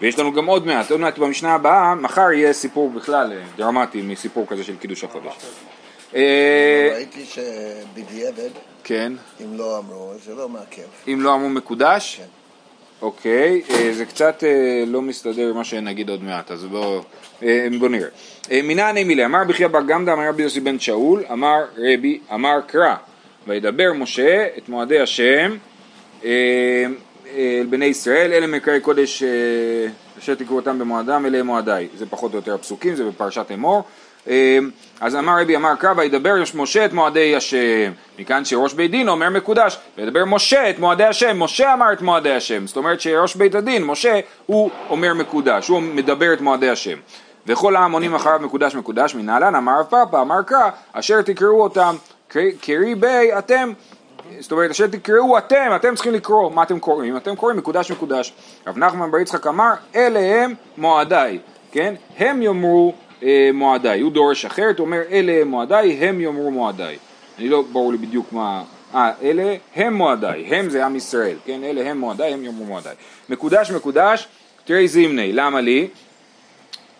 ויש 0.00 0.18
לנו 0.18 0.32
גם 0.32 0.46
עוד 0.46 0.66
מעט, 0.66 0.90
עוד 0.90 1.00
מעט 1.00 1.18
במשנה 1.18 1.54
הבאה, 1.54 1.94
מחר 1.94 2.32
יהיה 2.32 2.52
סיפור 2.52 2.90
בכלל 2.90 3.32
אה, 3.32 3.42
דרמטי 3.56 4.02
מסיפור 4.02 4.46
כזה 4.46 4.64
של 4.64 4.76
קידוש 4.76 5.04
החודש. 5.04 5.34
אה, 6.14 6.90
ראיתי 6.94 7.24
שבדיעבד, 7.24 8.50
כן, 8.84 9.12
אם 9.44 9.56
לא 9.56 9.78
אמרו, 9.78 10.12
זה 10.24 10.34
לא 10.34 10.48
מעכב. 10.48 10.82
אם 11.08 11.18
לא 11.20 11.34
אמרו 11.34 11.48
מקודש, 11.48 12.16
כן. 12.16 12.39
אוקיי, 13.02 13.62
אה, 13.70 13.92
זה 13.92 14.04
קצת 14.04 14.44
אה, 14.44 14.84
לא 14.86 15.02
מסתדר 15.02 15.50
עם 15.50 15.64
שנגיד 15.64 16.10
עוד 16.10 16.22
מעט, 16.22 16.50
אז 16.50 16.64
בואו 16.64 17.02
אה, 17.42 17.68
בוא 17.78 17.88
נראה. 17.88 18.08
אה, 18.50 18.60
מנעני 18.62 19.04
מילי, 19.04 19.24
אמר 19.24 19.44
בחייא 19.48 19.68
בר 19.68 19.82
גמדא, 19.82 20.12
אמר 20.12 20.28
רבי 20.28 20.42
יוסי 20.42 20.60
בן 20.60 20.78
שאול, 20.78 21.24
אמר 21.32 21.64
רבי, 21.78 22.20
אמר 22.34 22.60
קרא, 22.66 22.94
וידבר 23.46 23.92
משה 23.92 24.46
את 24.58 24.68
מועדי 24.68 25.00
השם 25.00 25.56
אל 26.24 27.66
בני 27.70 27.84
ישראל, 27.84 28.32
אלה 28.32 28.46
מקראי 28.46 28.80
קודש 28.80 29.22
אשר 30.18 30.34
תקראו 30.34 30.56
אותם 30.56 30.78
במועדם, 30.78 31.26
אלה 31.26 31.42
מועדיי. 31.42 31.88
זה 31.96 32.06
פחות 32.06 32.32
או 32.32 32.36
יותר 32.38 32.54
הפסוקים, 32.54 32.94
זה 32.94 33.04
בפרשת 33.04 33.46
אמור. 33.54 33.82
אה, 34.28 34.58
אז 35.00 35.16
אמר 35.16 35.40
רבי 35.40 35.56
אמר 35.56 35.74
קרא 35.74 35.92
וידבר 35.96 36.34
משה 36.54 36.84
את 36.84 36.92
מועדי 36.92 37.36
השם 37.36 37.92
מכאן 38.18 38.44
שראש 38.44 38.74
בית 38.74 38.90
דין 38.90 39.08
אומר 39.08 39.30
מקודש 39.30 39.78
וידבר 39.98 40.24
משה 40.24 40.70
את 40.70 40.78
מועדי 40.78 41.04
השם 41.04 41.42
משה 41.42 41.72
אמר 41.74 41.92
את 41.92 42.02
מועדי 42.02 42.32
השם 42.32 42.66
זאת 42.66 42.76
אומרת 42.76 43.00
שראש 43.00 43.34
בית 43.34 43.54
הדין 43.54 43.84
משה 43.84 44.20
הוא 44.46 44.70
אומר 44.90 45.14
מקודש 45.14 45.68
הוא 45.68 45.80
מדבר 45.82 46.32
את 46.32 46.40
מועדי 46.40 46.70
השם 46.70 46.98
וכל 47.46 47.76
העמונים 47.76 48.14
אחריו 48.14 48.40
מקודש 48.42 48.74
מקודש 48.74 49.14
מנהלן 49.14 49.54
אמר 49.54 49.80
רב 49.80 49.86
פאפא 49.86 50.16
אמר 50.16 50.42
קרא 50.42 50.70
אשר 50.92 51.22
תקראו 51.22 51.62
אותם 51.62 51.96
קרי 52.60 52.94
בי 52.94 53.38
אתם 53.38 53.72
זאת 54.38 54.52
אומרת, 54.52 54.70
אשר 54.70 54.86
תקראו 54.86 55.38
אתם, 55.38 55.72
אתם 55.76 55.94
צריכים 55.94 56.14
לקרוא, 56.14 56.50
מה 56.50 56.62
אתם 56.62 56.78
קוראים? 56.78 57.16
אתם 57.16 57.36
קוראים 57.36 57.58
מקודש 57.58 57.90
מקודש. 57.90 58.32
רב 58.66 58.78
נחמן 58.78 59.10
בר 59.10 59.18
יצחק 59.18 59.46
אמר, 59.46 59.72
אלה 59.94 60.44
הם 60.44 60.54
מועדיי, 60.78 61.38
כן? 61.72 61.94
הם 62.18 62.42
יאמרו 62.42 62.94
מועדיי. 63.54 64.00
הוא 64.00 64.12
דורש 64.12 64.44
אחרת, 64.44 64.78
הוא 64.78 64.86
אומר, 64.86 65.00
אלה 65.10 65.44
מועדיי, 65.44 65.92
הם 65.92 66.20
יאמרו 66.20 66.50
מועדיי. 66.50 66.98
אני 67.38 67.48
לא 67.48 67.62
ברור 67.72 67.92
לי 67.92 67.98
בדיוק 67.98 68.32
מה... 68.32 68.62
אה, 68.94 69.12
אלה 69.22 69.56
הם 69.76 69.94
מועדיי, 69.94 70.44
הם 70.44 70.70
זה 70.70 70.86
עם 70.86 70.96
ישראל, 70.96 71.36
כן? 71.44 71.64
אלה 71.64 71.90
הם 71.90 71.98
מועדיי, 71.98 72.32
הם 72.32 72.44
יאמרו 72.44 72.64
מועדיי. 72.64 72.94
מקודש 73.28 73.70
מקודש, 73.70 74.28
תראי 74.64 74.88
זימני, 74.88 75.32
למה 75.32 75.60
לי? 75.60 75.88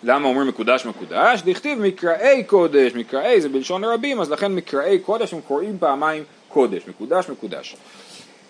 למה 0.03 0.29
אומרים 0.29 0.49
מקודש 0.49 0.87
מקודש? 0.87 1.43
דכתיב 1.43 1.79
מקראי 1.81 2.43
קודש, 2.47 2.95
מקראי 2.95 3.41
זה 3.41 3.49
בלשון 3.49 3.85
רבים, 3.85 4.21
אז 4.21 4.31
לכן 4.31 4.55
מקראי 4.55 4.99
קודש 4.99 5.35
הם 5.35 5.41
קוראים 5.41 5.77
פעמיים 5.79 6.25
קודש, 6.49 6.83
מקודש 6.89 7.29
מקודש. 7.29 7.77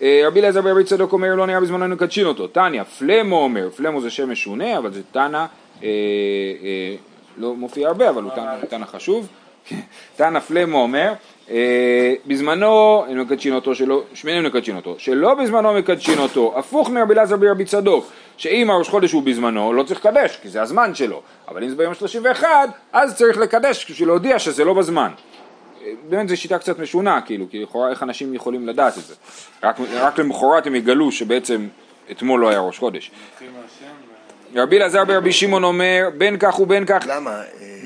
אה, 0.03 0.23
רבי 0.27 0.41
אליעזר 0.41 0.61
ברבי 0.61 0.85
צדוק 0.85 1.13
אומר 1.13 1.35
לא 1.35 1.47
נראה 1.47 1.61
בזמנו 1.61 1.95
מקדשין 1.95 2.27
אותו, 2.27 2.47
תניא, 2.47 2.83
פלמו 2.83 3.43
אומר, 3.43 3.71
פלמו 3.71 4.01
זה 4.01 4.11
שם 4.11 4.31
משונה, 4.31 4.79
אבל 4.79 4.93
זה 4.93 5.03
תנא, 5.13 5.37
אה, 5.37 5.47
אה, 5.83 6.95
לא 7.41 7.55
מופיע 7.55 7.89
הרבה, 7.89 8.11
אבל 8.11 8.23
הוא 8.23 8.31
תנא- 8.71 8.87
חשוב. 8.87 9.27
תנא 10.17 10.41
פלמו 10.41 10.79
אומר, 10.83 11.13
אה, 11.51 12.15
בזמנו 12.27 13.05
הם 13.09 13.21
מקדשין 13.21 13.55
אותו, 13.55 13.75
שלא, 13.75 14.03
שמינם 14.15 14.47
מקדשין 14.47 14.77
אותו, 14.77 14.95
שלא 14.99 15.35
בזמנו 15.35 15.75
מקדשין 15.75 16.19
אותו, 16.19 16.55
הפוך 16.59 16.91
מרבי 16.91 17.13
אליעזר 17.15 17.37
ברבי 17.37 17.65
צדוק, 17.65 18.07
שאם 18.37 18.71
הראש 18.71 18.89
חודש 18.89 19.13
הוא 19.13 19.23
בזמנו, 19.23 19.73
לא 19.73 19.83
צריך 19.83 20.01
לקדש, 20.07 20.39
כי 20.43 20.49
זה 20.49 20.63
הזמן 20.63 20.95
שלו, 20.95 21.23
אבל 21.49 21.63
אם 21.65 21.69
זה 21.69 21.77
ביום 21.77 21.95
31, 21.95 22.49
אז 22.93 23.17
צריך 23.17 23.39
לקדש 23.39 23.91
בשביל 23.91 24.09
להודיע 24.09 24.39
שזה 24.39 24.65
לא 24.65 24.75
בזמן. 24.75 25.11
באמת 26.09 26.29
זו 26.29 26.37
שיטה 26.37 26.59
קצת 26.59 26.79
משונה, 26.79 27.21
כאילו, 27.21 27.47
כי 27.51 27.63
לכאורה 27.63 27.91
איך 27.91 28.03
אנשים 28.03 28.35
יכולים 28.35 28.69
לדעת 28.69 28.99
את 28.99 29.03
זה? 29.03 29.15
רק, 29.63 29.77
רק 29.95 30.19
למחרת 30.19 30.67
הם 30.67 30.75
יגלו 30.75 31.13
שבעצם 31.13 31.69
אתמול 32.11 32.41
לא 32.41 32.49
היה 32.49 32.61
ראש 32.61 32.79
חודש. 32.79 33.11
רבי 34.55 34.77
אלעזר 34.77 35.05
ברבי 35.05 35.33
שמעון 35.33 35.65
אומר, 35.65 36.09
בין 36.19 36.37
כך 36.39 36.61
ובין 36.61 36.85
כך, 36.87 37.05
למה? 37.07 37.43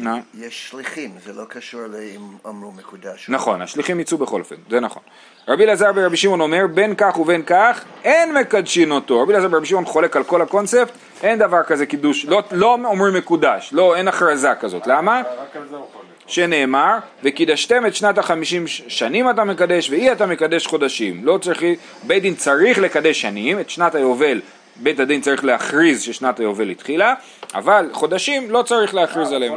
אה? 0.06 0.18
יש 0.38 0.68
שליחים, 0.70 1.10
זה 1.24 1.32
לא 1.32 1.44
קשור 1.48 1.80
לאם 1.86 2.20
אמרו 2.46 2.72
מקודש. 2.72 3.26
נכון, 3.28 3.62
השליחים 3.62 4.00
יצאו 4.00 4.18
בכל 4.18 4.40
אופן, 4.40 4.56
זה 4.70 4.80
נכון. 4.80 5.02
רבי 5.48 5.64
אלעזר 5.64 5.92
ברבי 5.92 6.16
שמעון 6.16 6.40
אומר, 6.40 6.66
בין 6.74 6.94
כך 6.94 7.18
ובין 7.18 7.42
כך, 7.42 7.84
אין 8.04 8.34
מקדשין 8.34 8.90
אותו. 8.90 9.22
רבי 9.22 9.32
אלעזר 9.32 9.48
ברבי 9.48 9.66
שמעון 9.66 9.84
חולק 9.84 10.16
על 10.16 10.24
כל 10.24 10.42
הקונספט, 10.42 10.92
אין 11.22 11.38
דבר 11.38 11.62
כזה 11.62 11.86
קידוש, 11.86 12.26
לא, 12.26 12.42
לא 12.50 12.78
אומרים 12.84 13.14
מקודש, 13.14 13.70
לא, 13.72 13.96
אין 13.96 14.08
הכרזה 14.08 14.54
כזאת. 14.60 14.86
למה? 14.86 15.22
רק 15.42 15.56
על 15.56 15.62
זה 15.70 15.76
הוא 15.76 15.86
חולק. 15.92 16.04
שנאמר, 16.26 16.96
וקידשתם 17.22 17.86
את 17.86 17.94
שנת 17.94 18.18
החמישים 18.18 18.66
שנים 18.66 19.30
אתה 19.30 19.44
מקדש, 19.44 19.90
ואי 19.90 20.12
אתה 20.12 20.26
מקדש 20.26 20.66
חודשים. 20.66 21.24
לא 21.24 21.38
צריך, 21.38 21.62
בית 22.02 22.22
דין 22.22 22.34
צריך 22.34 22.78
לקדש 22.78 23.20
שנים, 23.20 23.60
את 23.60 23.70
שנת 23.70 23.94
היובל 23.94 24.40
בית 24.76 25.00
הדין 25.00 25.20
צריך 25.20 25.44
להכריז 25.44 26.02
ששנת 26.02 26.40
היובל 26.40 26.68
התחילה, 26.68 27.14
אבל 27.54 27.90
חודשים 27.92 28.50
לא 28.50 28.62
צריך 28.62 28.94
להכריז 28.94 29.30
אה, 29.30 29.36
עליהם. 29.36 29.54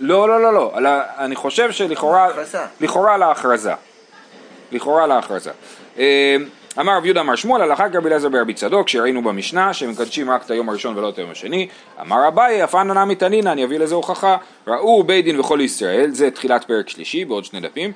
לא, 0.00 0.28
לא, 0.28 0.52
לא, 0.52 0.82
לא, 0.82 1.00
אני 1.18 1.36
חושב 1.36 1.72
שלכאורה. 1.72 2.28
לכאורה 2.80 3.14
על 3.14 3.22
ההכרזה. 3.22 3.72
לכאורה 4.72 5.04
על 5.04 5.12
ההכרזה. 5.12 5.50
אה, 5.98 6.36
אמר 6.78 6.96
רב 6.96 7.04
יהודה 7.04 7.20
אמר 7.20 7.34
שמואל 7.34 7.62
הלכה 7.62 7.90
כרבי 7.90 8.06
אליעזר 8.06 8.28
ברבי 8.28 8.54
צדוק 8.54 8.88
שראינו 8.88 9.22
במשנה 9.22 9.74
שמקדשים 9.74 10.30
רק 10.30 10.44
את 10.44 10.50
היום 10.50 10.68
הראשון 10.68 10.98
ולא 10.98 11.08
את 11.08 11.18
היום 11.18 11.30
השני 11.30 11.68
אמר 12.00 12.28
אביי 12.28 12.64
אף 12.64 12.74
אנא 12.74 13.04
נמי 13.04 13.14
תנינא 13.14 13.48
אני 13.48 13.64
אביא 13.64 13.78
לזה 13.78 13.94
הוכחה 13.94 14.36
ראו 14.66 15.04
בית 15.04 15.24
דין 15.24 15.40
וכל 15.40 15.60
ישראל 15.60 16.10
זה 16.10 16.30
תחילת 16.30 16.64
פרק 16.64 16.88
שלישי 16.88 17.24
בעוד 17.24 17.44
שני 17.44 17.60
דפים 17.60 17.92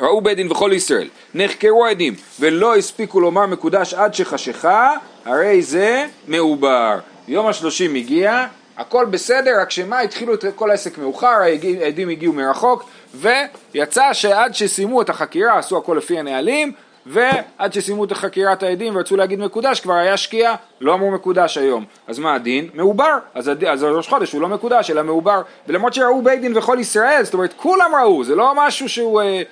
ראו 0.00 0.20
בית 0.20 0.36
דין 0.36 0.50
וכל 0.50 0.70
ישראל, 0.74 1.08
נחקרו 1.34 1.86
עדים 1.86 2.14
ולא 2.40 2.76
הספיקו 2.76 3.20
לומר 3.20 3.46
מקודש 3.46 3.94
עד 3.94 4.14
שחשיכה, 4.14 4.94
הרי 5.24 5.62
זה 5.62 6.06
מעובר. 6.28 6.98
יום 7.28 7.46
השלושים 7.46 7.94
הגיע, 7.94 8.46
הכל 8.76 9.04
בסדר, 9.04 9.60
רק 9.60 9.70
שמה 9.70 10.00
התחילו 10.00 10.34
את 10.34 10.44
כל 10.54 10.70
העסק 10.70 10.98
מאוחר, 10.98 11.36
העדים 11.80 12.08
הגיעו 12.08 12.32
מרחוק, 12.32 12.84
ויצא 13.14 14.12
שעד 14.12 14.54
שסיימו 14.54 15.02
את 15.02 15.10
החקירה, 15.10 15.58
עשו 15.58 15.78
הכל 15.78 15.94
לפי 15.98 16.18
הנהלים, 16.18 16.72
ועד 17.06 17.72
שסיימו 17.72 18.04
את 18.04 18.12
חקירת 18.12 18.62
העדים 18.62 18.96
ורצו 18.96 19.16
להגיד 19.16 19.38
מקודש, 19.38 19.80
כבר 19.80 19.94
היה 19.94 20.16
שקיעה, 20.16 20.54
לא 20.80 20.94
אמרו 20.94 21.10
מקודש 21.10 21.58
היום. 21.58 21.84
אז 22.06 22.18
מה 22.18 22.34
הדין? 22.34 22.68
מעובר. 22.74 23.18
אז, 23.34 23.48
הד... 23.48 23.64
אז 23.64 23.82
ראש 23.82 24.08
חודש 24.08 24.32
הוא 24.32 24.42
לא 24.42 24.48
מקודש, 24.48 24.90
אלא 24.90 25.02
מעובר. 25.02 25.42
ולמרות 25.68 25.94
שראו 25.94 26.22
בית 26.22 26.40
דין 26.40 26.56
וכל 26.56 26.76
ישראל, 26.80 27.22
זאת 27.24 27.34
אומרת, 27.34 27.52
כולם 27.56 27.90
ראו, 28.02 28.24
זה 28.24 28.34
לא 28.34 28.52
משהו 28.56 28.88
שהוא... 28.88 29.22
אה, 29.22 29.42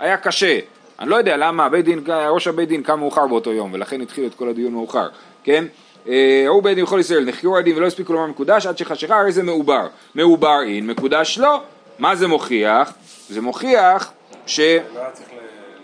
היה 0.00 0.16
קשה. 0.16 0.58
אני 1.00 1.10
לא 1.10 1.16
יודע 1.16 1.36
למה 1.36 1.64
הבית 1.64 1.84
דין, 1.84 2.04
ראש 2.28 2.46
הבית 2.46 2.68
דין 2.68 2.82
קם 2.82 2.98
מאוחר 2.98 3.26
באותו 3.26 3.52
יום, 3.52 3.72
ולכן 3.72 4.00
התחיל 4.00 4.26
את 4.26 4.34
כל 4.34 4.48
הדיון 4.48 4.72
מאוחר, 4.72 5.08
כן? 5.44 5.64
אה, 6.08 6.44
ראו 6.46 6.62
בית 6.62 6.74
דין 6.74 6.84
בכל 6.84 7.00
ישראל, 7.00 7.24
נחקרו 7.24 7.56
הדין 7.56 7.76
ולא 7.76 7.86
הספיקו 7.86 8.12
לומר 8.12 8.26
מקודש 8.26 8.66
עד 8.66 8.78
שחשיכה, 8.78 9.20
הרי 9.20 9.32
זה 9.32 9.42
מעובר. 9.42 9.86
מעובר 10.14 10.62
אין, 10.62 10.86
מקודש 10.86 11.38
לא. 11.38 11.62
מה 11.98 12.16
זה 12.16 12.28
מוכיח? 12.28 12.92
זה 13.28 13.40
מוכיח 13.40 14.12
ש... 14.46 14.60
לא. 14.60 15.02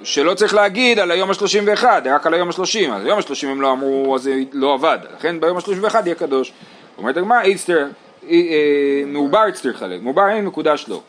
שלא 0.03 0.35
צריך 0.35 0.55
להגיד 0.55 0.99
על 0.99 1.11
היום 1.11 1.31
ה-31, 1.31 1.85
רק 2.05 2.27
על 2.27 2.35
היום 2.35 2.49
ה-30, 2.49 2.93
אז 2.93 3.05
היום 3.05 3.19
ה-30 3.19 3.47
הם 3.47 3.61
לא 3.61 3.73
אמרו, 3.73 4.15
אז 4.15 4.23
זה 4.23 4.35
לא 4.53 4.75
עבד, 4.75 4.99
לכן 5.17 5.41
ביום 5.41 5.57
ה-31 5.57 5.95
יהיה 6.05 6.15
קדוש. 6.15 6.53
אומרת 6.99 7.17
הגמרא, 7.17 7.41
איצטר, 7.41 7.87
אה, 8.31 8.37
מעובר 9.07 9.47
איצטר 9.47 9.73
חלק, 9.73 10.03
מעובר 10.03 10.29
אין 10.29 10.45
מקודש 10.45 10.85
לא. 10.89 11.01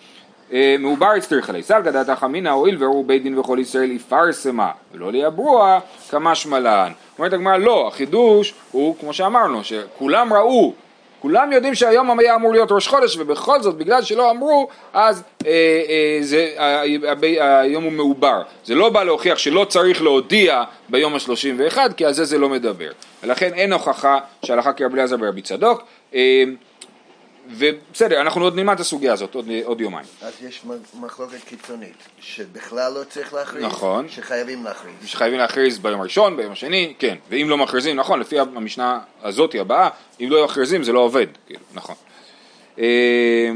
אה, 0.53 0.75
מעובר 0.79 1.13
איצטר 1.15 1.41
חלק, 1.41 1.63
סלגא 1.63 1.91
דתא 1.91 2.15
חמינא 2.15 2.49
הואיל 2.49 2.83
וראו 2.83 3.03
בית 3.03 3.23
דין 3.23 3.39
וכל 3.39 3.57
ישראל 3.61 3.91
יפרסמה, 3.91 4.71
ולא 4.93 5.11
ליברוע 5.11 5.79
כמשמע 6.09 6.59
לן. 6.59 6.91
אומרת 7.19 7.33
הגמרא, 7.33 7.57
לא, 7.57 7.87
החידוש 7.87 8.53
הוא, 8.71 8.95
כמו 8.99 9.13
שאמרנו, 9.13 9.63
שכולם 9.63 10.33
ראו. 10.33 10.73
כולם 11.19 11.51
יודעים 11.51 11.75
שהיום 11.75 12.19
היה 12.19 12.35
אמור 12.35 12.51
להיות 12.51 12.71
ראש 12.71 12.87
חודש 12.87 13.17
ובכל 13.17 13.61
זאת 13.61 13.75
בגלל 13.75 14.01
שלא 14.01 14.31
אמרו 14.31 14.67
אז 14.93 15.23
אה, 15.45 15.51
אה, 15.89 16.17
זה, 16.21 16.49
אה, 16.57 16.83
אה, 17.23 17.59
היום 17.59 17.83
הוא 17.83 17.91
מעובר. 17.91 18.41
זה 18.65 18.75
לא 18.75 18.89
בא 18.89 19.03
להוכיח 19.03 19.37
שלא 19.37 19.65
צריך 19.69 20.01
להודיע 20.01 20.63
ביום 20.89 21.15
השלושים 21.15 21.55
ואחד 21.59 21.93
כי 21.93 22.05
על 22.05 22.13
זה 22.13 22.25
זה 22.25 22.37
לא 22.37 22.49
מדבר. 22.49 22.89
ולכן 23.23 23.53
אין 23.53 23.73
הוכחה 23.73 24.19
שהלכה 24.45 24.73
כרבי 24.73 24.93
אליעזר 24.93 25.17
ברבי 25.17 25.41
צדוק. 25.41 25.83
אה, 26.15 26.43
ובסדר, 27.49 28.21
אנחנו 28.21 28.43
עוד 28.43 28.55
נלמד 28.55 28.73
את 28.73 28.79
הסוגיה 28.79 29.13
הזאת 29.13 29.35
עוד, 29.35 29.49
עוד 29.63 29.81
יומיים. 29.81 30.05
אז 30.21 30.33
יש 30.41 30.61
מחלוקת 30.99 31.43
קיצונית, 31.45 31.95
שבכלל 32.19 32.93
לא 32.93 33.03
צריך 33.09 33.33
להכריז, 33.33 33.63
נכון. 33.63 34.09
שחייבים 34.09 34.63
להכריז. 34.63 34.93
שחייבים 35.05 35.39
להכריז 35.39 35.79
ביום 35.79 35.99
הראשון, 35.99 36.37
ביום 36.37 36.51
השני, 36.51 36.93
כן, 36.99 37.15
ואם 37.29 37.49
לא 37.49 37.57
מכריזים, 37.57 37.95
נכון, 37.95 38.19
לפי 38.19 38.39
המשנה 38.39 38.99
הזאת 39.23 39.55
הבאה, 39.59 39.89
אם 40.21 40.27
לא 40.29 40.45
מכריזים 40.45 40.83
זה 40.83 40.93
לא 40.93 40.99
עובד, 40.99 41.27
כאילו, 41.45 41.59
נכון. 41.73 41.95
אה, 42.79 43.51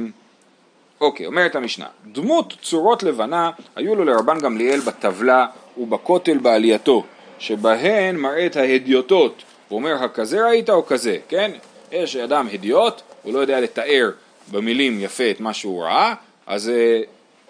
אוקיי, 1.01 1.25
אומרת 1.25 1.55
המשנה, 1.55 1.85
דמות 2.05 2.53
צורות 2.61 3.03
לבנה 3.03 3.51
היו 3.75 3.95
לו 3.95 4.03
לרבן 4.05 4.39
גמליאל 4.39 4.79
בטבלה 4.79 5.45
ובכותל 5.77 6.37
בעלייתו, 6.37 7.03
שבהן 7.39 8.15
מראה 8.15 8.45
את 8.45 8.55
ההדיוטות, 8.55 9.43
הוא 9.67 9.79
אומר 9.79 10.03
הכזה 10.03 10.45
ראית 10.45 10.69
או 10.69 10.85
כזה, 10.85 11.17
כן? 11.29 11.51
יש 11.91 12.15
אדם 12.15 12.47
הדיוט, 12.53 13.01
הוא 13.23 13.33
לא 13.33 13.39
יודע 13.39 13.59
לתאר 13.59 14.11
במילים 14.51 14.99
יפה 14.99 15.31
את 15.31 15.39
מה 15.39 15.53
שהוא 15.53 15.83
ראה, 15.83 16.13
אז 16.47 16.69
אה, 16.69 17.01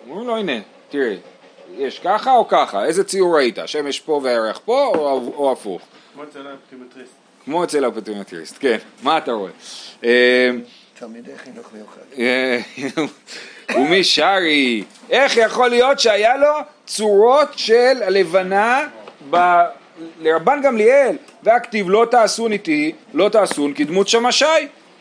אומרים 0.07 0.27
לו 0.27 0.37
הנה, 0.37 0.59
תראה, 0.89 1.15
יש 1.77 1.99
ככה 1.99 2.35
או 2.35 2.47
ככה, 2.47 2.85
איזה 2.85 3.03
ציור 3.03 3.35
ראית, 3.37 3.59
השמש 3.59 3.99
פה 3.99 4.19
והירח 4.23 4.59
פה 4.65 4.91
או, 4.95 5.31
או 5.35 5.51
הפוך? 5.51 5.81
כמו 6.13 6.23
אצל 6.23 6.47
האופטומטריסט. 6.47 7.13
כמו 7.45 7.63
אצל 7.63 7.85
האופטומטריסט, 7.85 8.55
כן, 8.59 8.77
מה 9.03 9.17
אתה 9.17 9.31
רואה? 9.31 9.51
אה, 10.03 10.49
תלמידי 10.99 11.31
חינוך 11.37 11.69
מיוחד. 11.73 12.01
אה, 12.17 12.59
ומי 13.75 14.03
שרי, 14.03 14.83
איך 15.09 15.37
יכול 15.37 15.69
להיות 15.69 15.99
שהיה 15.99 16.37
לו 16.37 16.53
צורות 16.85 17.49
של 17.55 18.03
הלבנה 18.03 18.87
ב... 19.29 19.37
לרבן 20.21 20.61
גמליאל, 20.63 21.15
והכתיב 21.43 21.89
לא 21.89 22.07
תעשון 22.11 22.51
איתי, 22.51 22.91
לא 23.13 23.29
תעשון 23.29 23.73
כדמות 23.73 24.07
שמשי, 24.07 24.45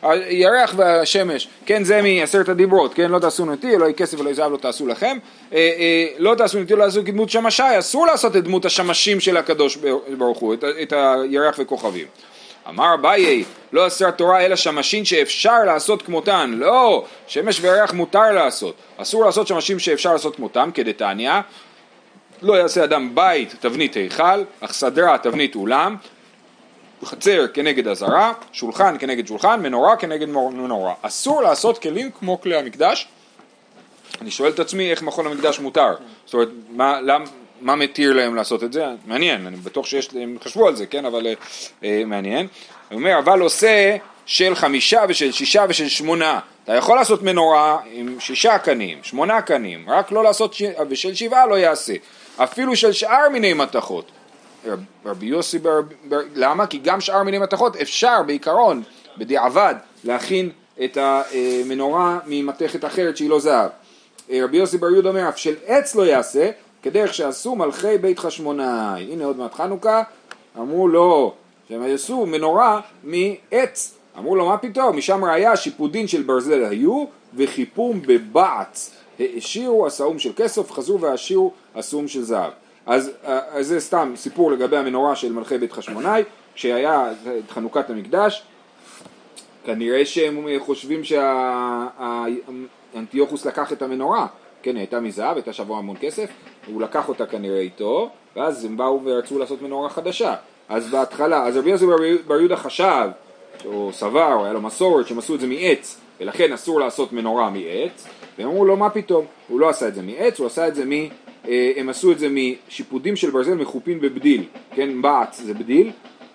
הירח 0.03 0.75
והשמש, 0.77 1.49
כן 1.67 1.85
זה 1.85 2.03
מעשרת 2.03 2.49
הדיברות, 2.49 2.95
כן? 2.95 3.11
לא 3.11 3.19
תעשון 3.19 3.53
איתי, 3.53 3.75
אלוהי 3.75 3.95
כסף 3.95 4.21
אלוהי 4.21 4.35
זהב 4.35 4.53
לא 4.53 4.57
תעשו 4.57 4.87
לכם, 4.87 5.19
אה, 5.53 5.59
אה, 5.59 6.07
לא 6.19 6.35
תעשון 6.35 6.61
איתי, 6.61 6.77
לא 6.77 6.85
תעשו 6.85 7.05
כדמות 7.05 7.31
שמשי, 7.31 7.63
אסור 7.79 8.07
לעשות 8.07 8.37
את 8.37 8.45
דמות 8.45 8.65
השמשים 8.65 9.21
של 9.21 9.37
הקדוש 9.37 9.79
ברוך 10.19 10.39
הוא, 10.39 10.55
את, 10.55 10.65
את 10.83 10.93
הירח 10.93 11.57
וכוכבים. 11.59 12.07
אמר 12.69 12.95
אביי, 12.95 13.45
לא 13.73 13.87
אסרה 13.87 14.13
תורה 14.13 14.41
אלא 14.41 14.57
שמשין 14.57 15.05
שאפשר 15.05 15.65
לעשות 15.67 16.03
כמותן, 16.03 16.55
לא, 16.57 17.05
שמש 17.27 17.61
וירח 17.61 17.93
מותר 17.93 18.33
לעשות, 18.33 18.75
אסור 18.97 19.25
לעשות 19.25 19.47
שמשין 19.47 19.79
שאפשר 19.79 20.13
לעשות 20.13 20.37
כמותם, 20.37 20.71
כדתניא, 20.75 21.33
לא 22.43 22.55
יעשה 22.55 22.85
אדם 22.85 23.15
בית 23.15 23.55
תבנית 23.61 23.95
היכל, 23.95 24.43
אך 24.61 24.73
סדרה 24.73 25.19
תבנית 25.19 25.55
אולם, 25.55 25.97
חצר 27.05 27.47
כנגד 27.55 27.89
אזהרה, 27.89 28.33
שולחן 28.53 28.97
כנגד 28.99 29.27
שולחן, 29.27 29.63
מנורה 29.63 29.97
כנגד 29.97 30.29
מנורה. 30.29 30.95
אסור 31.03 31.43
לעשות 31.43 31.79
כלים 31.79 32.11
כמו 32.11 32.41
כלי 32.41 32.57
המקדש. 32.57 33.09
אני 34.21 34.31
שואל 34.31 34.51
את 34.51 34.59
עצמי 34.59 34.91
איך 34.91 35.03
מכון 35.03 35.27
המקדש 35.27 35.61
מותר. 35.61 35.95
זאת 36.25 36.35
אומרת, 36.35 36.49
מה, 36.71 37.01
למ, 37.01 37.25
מה 37.61 37.77
מתיר 37.77 38.13
להם 38.13 38.35
לעשות 38.35 38.65
את 38.65 38.73
זה? 38.73 38.85
מעניין, 39.07 39.47
אני 39.47 39.57
בטוח 39.57 39.87
שיש, 39.87 40.09
הם 40.15 40.37
חשבו 40.45 40.69
על 40.69 40.77
זה, 40.77 40.87
כן, 40.87 41.05
אבל 41.05 41.27
אה, 41.27 41.33
אה, 41.85 42.03
מעניין. 42.07 42.47
הוא 42.89 42.99
אומר, 42.99 43.19
אבל 43.19 43.41
עושה 43.41 43.97
של 44.27 44.55
חמישה 44.55 45.01
ושל 45.09 45.33
שישה 45.33 45.65
ושל 45.69 45.89
שמונה. 45.89 46.41
אתה 46.65 46.75
יכול 46.75 46.97
לעשות 46.97 47.23
מנורה 47.23 47.79
עם 47.93 48.21
שישה 48.21 48.59
קנים, 48.59 48.99
שמונה 49.03 49.43
קנים, 49.43 49.91
רק 49.91 50.13
לא 50.13 50.25
לעשות, 50.25 50.55
ש... 50.55 50.63
ושל 50.89 51.15
שבעה 51.15 51.47
לא 51.47 51.59
יעשה. 51.59 51.95
אפילו 52.37 52.77
של 52.77 52.93
שאר 52.93 53.29
מיני 53.33 53.53
מתכות. 53.53 54.11
רב- 54.67 54.85
רבי 55.05 55.27
יוסי, 55.27 55.59
בר, 55.59 55.81
למה? 56.35 56.67
כי 56.67 56.79
גם 56.79 57.01
שאר 57.01 57.23
מיני 57.23 57.39
מתכות 57.39 57.77
אפשר 57.77 58.23
בעיקרון, 58.27 58.83
בדיעבד, 59.19 59.75
להכין 60.05 60.51
את 60.85 60.99
המנורה 61.01 62.19
ממתכת 62.27 62.85
אחרת 62.85 63.17
שהיא 63.17 63.31
לא 63.31 63.41
זהב. 63.41 63.71
אה, 64.31 64.45
רבי 64.45 64.57
יוסי 64.57 64.79
בר 64.79 64.91
יהודה 64.91 65.09
אומר, 65.09 65.29
אף 65.29 65.39
של 65.39 65.55
עץ 65.67 65.95
לא 65.95 66.03
יעשה, 66.07 66.51
כדרך 66.83 67.15
שעשו 67.15 67.57
מלכי 67.57 67.99
בית 67.99 68.19
חשמונאי. 68.19 69.13
הנה 69.13 69.25
עוד 69.25 69.37
מעט 69.37 69.55
חנוכה, 69.55 70.03
אמרו 70.59 70.89
לו, 70.89 71.35
שהם 71.69 71.87
יעשו 71.87 72.27
מנורה 72.27 72.81
מעץ. 73.05 73.95
אמרו 74.19 74.37
לו, 74.37 74.47
מה 74.47 74.59
פתאום? 74.59 74.97
משם 74.97 75.25
ראיה 75.25 75.57
שיפודין 75.57 76.09
של 76.09 76.23
ברזל 76.23 76.65
היו, 76.65 77.05
וחיפום 77.37 78.03
בבעץ. 78.07 78.91
העשירו 79.19 79.87
הסאום 79.87 80.19
של 80.19 80.33
כסף, 80.37 80.71
חזרו 80.73 81.01
והעשירו 81.01 81.53
הסאום 81.75 82.09
של 82.09 82.23
זהב. 82.23 82.51
אז, 82.91 83.11
אה, 83.27 83.41
אז 83.51 83.67
זה 83.67 83.81
סתם 83.81 84.13
סיפור 84.17 84.53
לגבי 84.53 84.77
המנורה 84.77 85.17
של 85.17 85.33
מלכי 85.33 85.59
בית 85.59 85.73
חשמונאי, 85.73 86.23
כשהיה 86.55 87.13
את 87.13 87.51
חנוכת 87.51 87.91
המקדש, 87.91 88.43
כנראה 89.65 90.05
שהם 90.05 90.47
חושבים 90.59 91.01
שאנטיוכוס 92.95 93.47
לקח 93.47 93.73
את 93.73 93.83
המנורה, 93.83 94.27
כן, 94.63 94.77
הייתה 94.77 95.01
מזהב, 95.01 95.37
הייתה 95.37 95.53
שווה 95.53 95.79
המון 95.79 95.97
כסף, 96.01 96.31
הוא 96.67 96.83
לקח 96.83 97.09
אותה 97.09 97.27
כנראה 97.27 97.61
איתו, 97.61 98.11
ואז 98.37 98.65
הם 98.65 98.77
באו 98.77 99.01
ורצו 99.05 99.39
לעשות 99.39 99.63
מנורה 99.63 99.89
חדשה. 99.89 100.35
אז 100.69 100.91
בהתחלה, 100.91 101.47
אז 101.47 101.57
רבי 101.57 101.71
יוסי 101.71 101.87
בר- 102.27 102.39
יהודה 102.39 102.57
חשב, 102.57 103.09
או 103.65 103.91
סבר, 103.93 104.33
או 104.33 104.45
היה 104.45 104.53
לו 104.53 104.61
מסורת, 104.61 105.07
שהם 105.07 105.19
עשו 105.19 105.35
את 105.35 105.41
זה 105.41 105.47
מעץ, 105.47 106.01
ולכן 106.21 106.53
אסור 106.53 106.81
לעשות 106.81 107.13
מנורה 107.13 107.51
מעץ, 107.51 108.07
והם 108.39 108.49
אמרו 108.49 108.65
לו 108.65 108.77
מה 108.77 108.91
פתאום, 108.91 109.25
הוא 109.49 109.61
לא 109.61 109.69
עשה 109.69 109.89
את 109.89 109.95
זה 109.95 110.03
מעץ, 110.03 110.39
הוא 110.39 110.47
עשה 110.47 110.69
את 110.69 110.75
זה 110.75 110.85
מ... 110.85 111.09
אה, 111.49 111.73
הם 111.77 111.89
עשו 111.89 112.13
את 112.13 112.19
זה 112.19 112.29
משיפודים 112.31 113.17
של 113.17 113.31
ברזל 113.31 113.55
מחופין 113.55 114.01
בבדיל, 114.01 114.45
כן, 114.75 115.03
בעץ 115.03 115.41
זה 115.41 115.55
בדיל, 115.55 115.91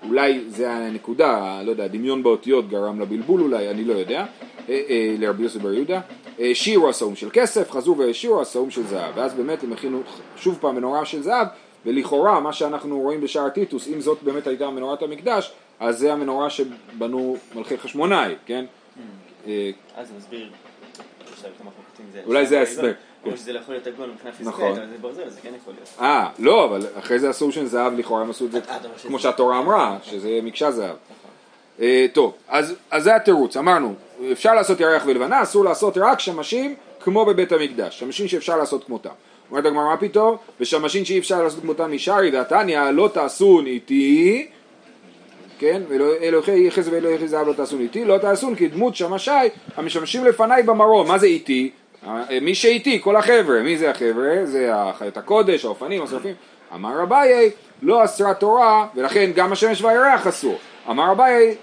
אולי 0.08 0.41
זה 0.48 0.72
הנקודה, 0.72 1.62
לא 1.63 1.72
יודע, 1.72 1.88
דמיון 1.88 2.24
באותיות 2.24 2.70
גרם 2.70 3.02
לבלבול 3.02 3.41
אולי, 3.41 3.70
אני 3.70 3.86
לא 3.86 3.94
יודע, 3.94 4.26
אה, 4.70 4.82
אה, 4.89 5.15
לרבי 5.20 5.44
יוסי 5.43 5.62
בר 5.62 5.74
יהודה, 5.74 6.02
העשירו 6.39 6.89
עשאום 6.89 7.15
של 7.15 7.30
כסף, 7.34 7.72
חזרו 7.72 7.98
והעשירו 7.97 8.41
עשאום 8.41 8.71
של 8.72 8.84
זהב, 8.84 9.18
ואז 9.18 9.34
באמת 9.34 9.63
הם 9.63 9.74
הכינו 9.74 10.02
שוב 10.38 10.58
פעם 10.62 10.76
מנורה 10.76 11.06
של 11.06 11.22
זהב, 11.22 11.48
ולכאורה 11.86 12.39
מה 12.39 12.54
שאנחנו 12.54 13.00
רואים 13.00 13.22
בשער 13.22 13.50
טיטוס, 13.50 13.88
אם 13.88 14.02
זאת 14.02 14.24
באמת 14.24 14.48
הייתה 14.48 14.70
מנורת 14.70 15.02
המקדש, 15.02 15.52
אז 15.80 16.00
זה 16.00 16.13
המנורה 16.13 16.50
שבנו 16.50 17.38
מלכי 17.56 17.78
חשמונאי, 17.78 18.36
כן? 18.46 18.65
אה, 19.48 19.72
אז 19.96 20.12
מסביר, 20.18 20.50
זה. 22.13 22.22
אולי 22.26 22.46
זה 22.46 22.60
ההסבר. 22.60 22.91
או 23.25 23.38
שזה 23.38 23.53
לא 23.53 23.59
יכול 23.59 23.75
להיות 23.75 23.88
עגול 23.88 24.09
מבחינה 24.09 24.31
פיזיקלית, 24.31 24.59
נכון. 24.59 24.77
אבל 24.77 24.88
זה 24.89 24.97
ברזל, 25.01 25.29
זה 25.29 25.41
כן 25.41 25.51
יכול 25.61 25.73
להיות. 25.73 25.89
אה, 26.01 26.29
לא, 26.39 26.65
אבל 26.65 26.81
אחרי 26.99 27.19
זה 27.19 27.29
עשו 27.29 27.51
של 27.51 27.65
זהב, 27.65 27.99
לכאורה 27.99 28.21
הם 28.21 28.29
עשו 28.29 28.45
את 28.45 28.51
זה 28.51 28.59
אה, 28.69 28.77
כמו 29.07 29.19
שהתורה 29.19 29.59
אמרה, 29.59 29.97
שזה 30.03 30.39
מקשה 30.43 30.71
זהב. 30.71 30.95
אה, 31.81 32.05
טוב, 32.13 32.33
אז 32.47 32.75
אז 32.91 33.03
זה 33.03 33.15
התירוץ, 33.15 33.57
אמרנו, 33.57 33.93
אפשר 34.31 34.53
לעשות 34.53 34.79
ירח 34.79 35.03
ולבנה, 35.05 35.43
אסור 35.43 35.65
לעשות 35.65 35.97
רק 35.97 36.19
שמשים 36.19 36.75
כמו 36.99 37.25
בבית 37.25 37.51
המקדש, 37.51 37.99
שמשים 37.99 38.27
שאפשר 38.27 38.57
לעשות 38.57 38.83
כמותם. 38.83 39.09
אומרת 39.51 39.65
הגמרא, 39.65 39.83
מה 39.83 39.97
פתאום? 39.97 40.38
ושמשים 40.59 41.05
שאי 41.05 41.19
אפשר 41.19 41.43
לעשות 41.43 41.61
כמותם 41.61 41.91
משרי 41.91 42.31
והתניא, 42.31 42.81
לא 42.81 43.09
תעשון 43.13 43.65
איתי, 43.65 44.47
כן, 45.59 45.81
ואלוהי 45.89 46.71
חסד 46.71 46.93
ואלוהי 46.93 47.27
זהב 47.27 47.47
לא 47.47 47.53
תעשון 47.53 47.81
איתי, 47.81 48.05
לא 48.05 48.17
תעשון 48.17 48.55
כדמות 48.55 48.95
שמשי 48.95 49.31
המשמשים 49.77 50.25
לפניי 50.25 50.63
במרום, 50.63 51.07
מה 51.07 51.17
זה 51.17 51.25
איתי? 51.25 51.71
אה, 52.08 52.39
מי 52.41 52.56
שאיתי, 52.56 53.02
כל 53.02 53.15
החבר'ה, 53.15 53.62
מי 53.63 53.78
זה 53.78 53.91
החבר'ה? 53.91 54.46
זה 54.46 54.76
החיות 54.76 55.18
הקודש, 55.18 55.65
האופנים, 55.65 56.04
השרפים. 56.04 56.34
אמר 56.74 57.04
אביי, 57.04 57.52
לא 57.82 58.06
אסרה 58.06 58.34
תורה, 58.34 58.88
ולכן 58.96 59.32
גם 59.36 59.52
השמש 59.52 59.82
והירח 59.82 60.28
אסור. 60.28 60.58
אמר 60.89 61.12
אביי, 61.12 61.56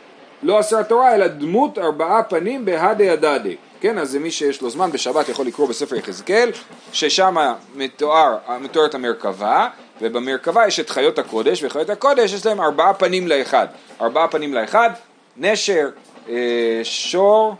לא 0.43 0.61
אסרה 0.61 0.85
תורה, 0.85 1.15
אלא 1.15 1.27
דמות 1.27 1.79
ארבעה 1.79 2.23
פנים 2.23 2.65
בהדי 2.65 3.11
הדדי. 3.11 3.57
כן, 3.81 3.99
אז 3.99 4.11
זה 4.11 4.19
מי 4.19 4.31
שיש 4.31 4.63
לו 4.63 4.71
זמן 4.71 4.93
בשבת 4.93 5.29
יכול 5.29 5.47
לקרוא 5.47 5.69
בספר 5.69 5.97
יחזקאל, 5.97 6.51
ששם 6.93 7.37
מתואר, 7.75 8.37
מתוארת 8.61 8.95
המרכבה, 8.95 9.69
ובמרכבה 10.01 10.67
יש 10.67 10.81
את 10.81 10.91
חיות 10.91 11.19
הקודש, 11.19 11.65
וחיות 11.65 11.91
הקודש 11.91 12.33
יש 12.33 12.47
להם 12.47 12.61
ארבעה 12.61 12.95
פנים 12.95 13.29
לאחד. 13.29 13.67
ארבעה 14.01 14.29
פנים 14.29 14.55
לאחד, 14.55 14.91
נשר, 15.37 15.89
אה, 16.29 16.81
שור, 16.83 17.55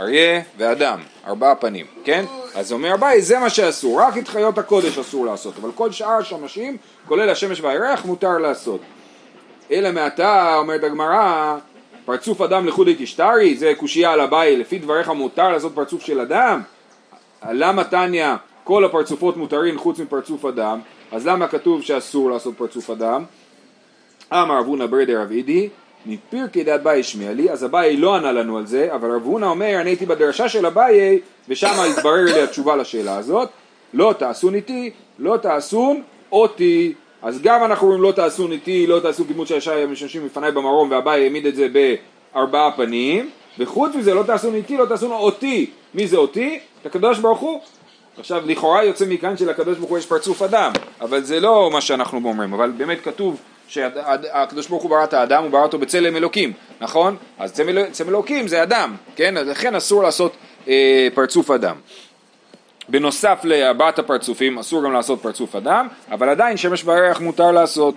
אריה 0.00 0.40
ואדם, 0.58 1.00
ארבעה 1.26 1.54
פנים, 1.54 1.86
כן? 2.04 2.24
אז 2.54 2.72
אומר 2.72 2.94
אביי, 2.94 3.22
זה 3.22 3.38
מה 3.38 3.50
שאסור, 3.50 4.00
רק 4.00 4.18
את 4.18 4.28
חיות 4.28 4.58
הקודש 4.58 4.98
אסור 4.98 5.26
לעשות, 5.26 5.54
אבל 5.60 5.70
כל 5.74 5.92
שאר 5.92 6.16
השמשים, 6.18 6.76
כולל 7.08 7.30
השמש 7.30 7.60
והירח, 7.60 8.04
מותר 8.04 8.38
לעשות. 8.38 8.80
אלא 9.70 9.92
מעתה, 9.92 10.56
אומרת 10.58 10.84
הגמרא, 10.84 11.56
פרצוף 12.04 12.40
אדם 12.40 12.66
לחודי 12.66 12.94
תשתרי, 12.98 13.56
זה 13.56 13.72
קושייה 13.76 14.12
על 14.12 14.20
אביי, 14.20 14.56
לפי 14.56 14.78
דבריך 14.78 15.08
מותר 15.08 15.48
לעשות 15.48 15.74
פרצוף 15.74 16.02
של 16.02 16.20
אדם? 16.20 16.62
למה 17.50 17.84
תניא 17.84 18.34
כל 18.64 18.84
הפרצופות 18.84 19.36
מותרים 19.36 19.78
חוץ 19.78 19.98
מפרצוף 19.98 20.44
אדם? 20.44 20.80
אז 21.12 21.26
למה 21.26 21.48
כתוב 21.48 21.82
שאסור 21.82 22.30
לעשות 22.30 22.54
פרצוף 22.58 22.90
אדם? 22.90 23.24
אמר 24.32 24.58
רב 24.58 24.66
הונא 24.66 24.86
ברדר 24.86 25.20
רב 25.22 25.30
אידי, 25.30 25.68
מפירקי 26.06 26.64
דעת 26.64 26.82
באי 26.82 27.00
השמיע 27.00 27.32
לי, 27.32 27.50
אז 27.50 27.64
אביי 27.64 27.96
לא 27.96 28.16
ענה 28.16 28.32
לנו 28.32 28.58
על 28.58 28.66
זה, 28.66 28.94
אבל 28.94 29.10
רב 29.10 29.22
הונא 29.24 29.46
אומר, 29.46 29.80
אני 29.80 29.90
הייתי 29.90 30.06
בדרשה 30.06 30.48
של 30.48 30.66
אביי, 30.66 31.18
ושם 31.48 31.72
התברר 31.90 32.24
לי 32.24 32.42
התשובה 32.42 32.76
לשאלה 32.76 33.16
הזאת, 33.16 33.48
לא 33.94 34.14
תעשון 34.18 34.54
איתי, 34.54 34.90
לא 35.18 35.36
תעשון 35.36 36.02
אותי. 36.32 36.94
אז 37.22 37.42
גם 37.42 37.64
אנחנו 37.64 37.86
אומרים 37.86 38.02
לא 38.02 38.12
תעשון 38.12 38.52
איתי, 38.52 38.86
לא 38.86 39.00
תעשו 39.00 39.24
של 39.44 39.56
השי 39.56 39.70
המשמשים 39.70 40.26
לפניי 40.26 40.52
במרום, 40.52 40.90
ואביי 40.90 41.22
העמיד 41.22 41.46
את 41.46 41.54
זה 41.54 41.68
בארבעה 41.68 42.72
פנים, 42.76 43.30
וחוץ 43.58 43.94
מזה 43.94 44.14
לא 44.14 44.22
תעשון 44.22 44.54
איתי, 44.54 44.76
לא 44.76 44.86
תעשון 44.86 45.10
אותי. 45.10 45.70
מי 45.94 46.06
זה 46.06 46.16
אותי? 46.16 46.58
את 46.80 46.86
הקדוש 46.86 47.18
ברוך 47.18 47.38
הוא. 47.38 47.60
עכשיו 48.18 48.42
לכאורה 48.46 48.84
יוצא 48.84 49.04
מכאן 49.08 49.36
שלקדוש 49.36 49.78
ברוך 49.78 49.90
הוא 49.90 49.98
יש 49.98 50.06
פרצוף 50.06 50.42
אדם, 50.42 50.72
אבל 51.00 51.22
זה 51.22 51.40
לא 51.40 51.70
מה 51.72 51.80
שאנחנו 51.80 52.20
אומרים, 52.24 52.52
אבל 52.52 52.70
באמת 52.70 53.00
כתוב 53.00 53.40
שהקדוש 53.68 54.68
ברוך 54.68 54.82
הוא 54.82 54.90
ברא 54.90 55.04
את 55.04 55.14
האדם, 55.14 55.42
הוא 55.42 55.50
ברא 55.50 55.62
אותו 55.62 55.78
בצלם 55.78 56.16
אלוקים, 56.16 56.52
נכון? 56.80 57.16
אז 57.38 57.52
צלם, 57.52 58.08
אלוקים 58.08 58.48
זה 58.48 58.62
אדם, 58.62 58.96
כן? 59.16 59.34
לכן 59.34 59.74
אסור 59.74 60.02
לעשות 60.02 60.36
אה, 60.68 61.08
פרצוף 61.14 61.50
אדם. 61.50 61.76
בנוסף 62.88 63.40
לארבעת 63.44 63.98
הפרצופים 63.98 64.58
אסור 64.58 64.84
גם 64.84 64.92
לעשות 64.92 65.22
פרצוף 65.22 65.56
אדם, 65.56 65.88
אבל 66.10 66.28
עדיין 66.28 66.56
שמש 66.56 66.84
וירח 66.84 67.20
מותר 67.20 67.52
לעשות. 67.52 67.94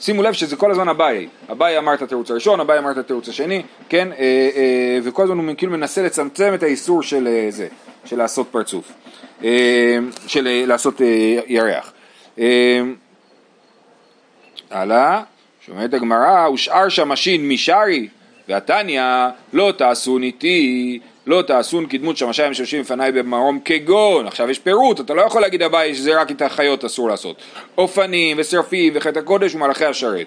שימו 0.00 0.22
לב 0.22 0.32
שזה 0.32 0.56
כל 0.56 0.70
הזמן 0.70 0.88
אביי, 0.88 1.28
אביי 1.52 1.78
אמר 1.78 1.94
את 1.94 2.02
התירוץ 2.02 2.30
הראשון, 2.30 2.60
אביי 2.60 2.78
אמר 2.78 2.90
את 2.90 2.98
התירוץ 2.98 3.28
השני, 3.28 3.62
כן, 3.88 4.12
אה, 4.12 4.18
אה, 4.56 4.98
וכל 5.02 5.22
הזמן 5.22 5.48
הוא 5.48 5.54
כאילו 5.56 5.72
מנסה 5.72 6.02
לצמצם 6.02 6.54
את 6.54 6.62
האיסור 6.62 7.02
של 7.02 7.28
אה, 7.28 7.46
זה, 7.50 7.66
של 8.04 8.18
לעשות 8.18 8.46
פרצוף, 8.50 8.92
אה, 9.44 9.98
של 10.26 10.46
אה, 10.46 10.62
לעשות 10.66 11.00
אה, 11.00 11.40
ירח. 11.46 11.92
אה, 12.38 12.80
הלאה, 14.70 15.22
שאומרת 15.66 15.94
הגמרא, 15.94 16.48
ושאר 16.48 16.88
שמשין 16.88 17.48
משרי, 17.48 18.08
והתניא 18.48 19.02
לא 19.52 19.72
תעשון 19.76 20.22
איתי, 20.22 20.98
לא 21.26 21.42
תעשון 21.42 21.86
כדמות 21.86 22.16
שמשיים 22.16 22.50
משמשים 22.50 22.80
לפניי 22.80 23.12
במרום 23.12 23.60
כגון, 23.64 24.26
עכשיו 24.26 24.50
יש 24.50 24.58
פירוט, 24.58 25.00
אתה 25.00 25.14
לא 25.14 25.22
יכול 25.22 25.42
להגיד 25.42 25.62
אביי 25.62 25.94
שזה 25.94 26.20
רק 26.20 26.30
את 26.30 26.42
החיות 26.42 26.84
אסור 26.84 27.08
לעשות, 27.08 27.36
אופנים 27.78 28.36
ושרפים 28.40 28.92
וחטא 28.96 29.18
הקודש 29.18 29.54
ומלאכי 29.54 29.84
השרת. 29.84 30.26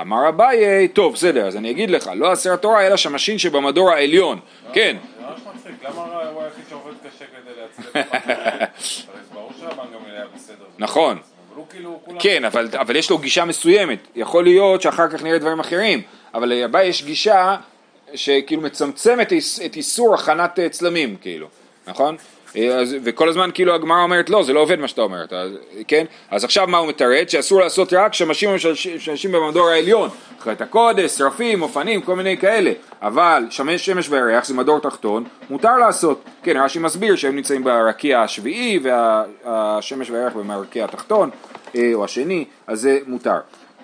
אמר 0.00 0.28
אביי, 0.28 0.88
טוב 0.88 1.12
בסדר, 1.12 1.46
אז 1.46 1.56
אני 1.56 1.70
אגיד 1.70 1.90
לך, 1.90 2.10
לא 2.14 2.32
אסר 2.32 2.52
התורה 2.52 2.86
אלא 2.86 2.96
שמשין 2.96 3.38
שבמדור 3.38 3.90
העליון, 3.90 4.38
כן. 4.72 4.96
זה 5.18 5.24
ממש 5.26 5.40
מצחיק, 5.56 5.84
למה 5.84 6.02
הוא 6.32 6.42
היחיד 6.42 6.64
שעובד 6.68 6.92
קשה 7.06 7.24
כדי 7.24 7.52
להצליח? 7.60 8.06
ברור 9.34 9.50
היה 10.06 10.24
בסדר. 10.34 10.64
נכון. 10.78 11.18
כאילו, 11.78 12.00
כולם... 12.04 12.18
כן, 12.20 12.44
אבל, 12.44 12.68
אבל 12.74 12.96
יש 12.96 13.10
לו 13.10 13.18
גישה 13.18 13.44
מסוימת, 13.44 13.98
יכול 14.16 14.44
להיות 14.44 14.82
שאחר 14.82 15.08
כך 15.08 15.22
נראה 15.22 15.38
דברים 15.38 15.60
אחרים, 15.60 16.02
אבל 16.34 16.48
לאביי 16.48 16.86
יש 16.86 17.04
גישה 17.04 17.56
שכאילו 18.14 18.62
מצמצמת 18.62 19.26
את 19.26 19.32
איס- 19.32 19.60
את 19.66 19.76
איסור 19.76 20.14
הכנת 20.14 20.58
אה, 20.58 20.68
צלמים, 20.68 21.16
כאילו, 21.20 21.46
נכון? 21.86 22.16
אה, 22.56 22.68
אז, 22.74 22.96
וכל 23.04 23.28
הזמן 23.28 23.50
כאילו 23.54 23.74
הגמרא 23.74 24.02
אומרת 24.02 24.30
לא, 24.30 24.42
זה 24.42 24.52
לא 24.52 24.60
עובד 24.60 24.78
מה 24.78 24.88
שאתה 24.88 25.02
אומר, 25.02 25.24
אתה, 25.24 25.44
כן? 25.88 26.04
אז 26.30 26.44
עכשיו 26.44 26.66
מה 26.66 26.78
הוא 26.78 26.88
מתרץ? 26.88 27.32
שאסור 27.32 27.60
לעשות 27.60 27.92
רק 27.92 28.14
שמשים 28.14 28.50
ומשמשים 28.50 29.32
במדור 29.32 29.68
העליון, 29.68 30.08
חטא 30.40 30.62
הקודש, 30.64 31.10
שרפים, 31.10 31.62
אופנים, 31.62 32.02
כל 32.02 32.16
מיני 32.16 32.36
כאלה, 32.36 32.72
אבל 33.02 33.42
שמש, 33.50 33.86
שמש 33.86 34.08
וירח 34.08 34.44
זה 34.44 34.54
מדור 34.54 34.78
תחתון, 34.80 35.24
מותר 35.50 35.76
לעשות. 35.78 36.24
כן, 36.42 36.56
רש"י 36.56 36.78
מסביר 36.78 37.16
שהם 37.16 37.36
נמצאים 37.36 37.64
ברקיע 37.64 38.20
השביעי 38.20 38.80
והשמש 38.82 40.10
והירח 40.10 40.32
במרקיע 40.32 40.84
התחתון, 40.84 41.30
או 41.94 42.04
השני, 42.04 42.44
אז 42.66 42.80
זה 42.80 42.98
מותר. 43.06 43.38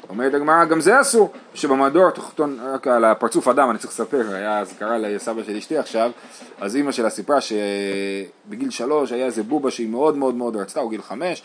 אומרת 0.08 0.34
הגמרא, 0.34 0.64
גם 0.64 0.80
זה 0.80 1.00
אסור, 1.00 1.32
שבמדור 1.54 2.08
התחתון, 2.08 2.58
רק 2.62 2.86
על 2.86 3.04
הפרצוף 3.04 3.48
אדם, 3.48 3.70
אני 3.70 3.78
צריך 3.78 3.92
לספר, 3.92 4.34
היה 4.34 4.58
אזכרה 4.58 4.98
לסבא 4.98 5.42
של 5.42 5.56
אשתי 5.56 5.78
עכשיו, 5.78 6.10
אז 6.60 6.76
אימא 6.76 6.92
שלה 6.92 7.10
סיפרה 7.10 7.38
שבגיל 7.40 8.70
שלוש 8.70 9.12
היה 9.12 9.26
איזה 9.26 9.42
בובה 9.42 9.70
שהיא 9.70 9.88
מאוד 9.88 10.16
מאוד 10.16 10.34
מאוד 10.34 10.56
רצתה, 10.56 10.80
או 10.80 10.88
גיל 10.88 11.02
חמש, 11.02 11.42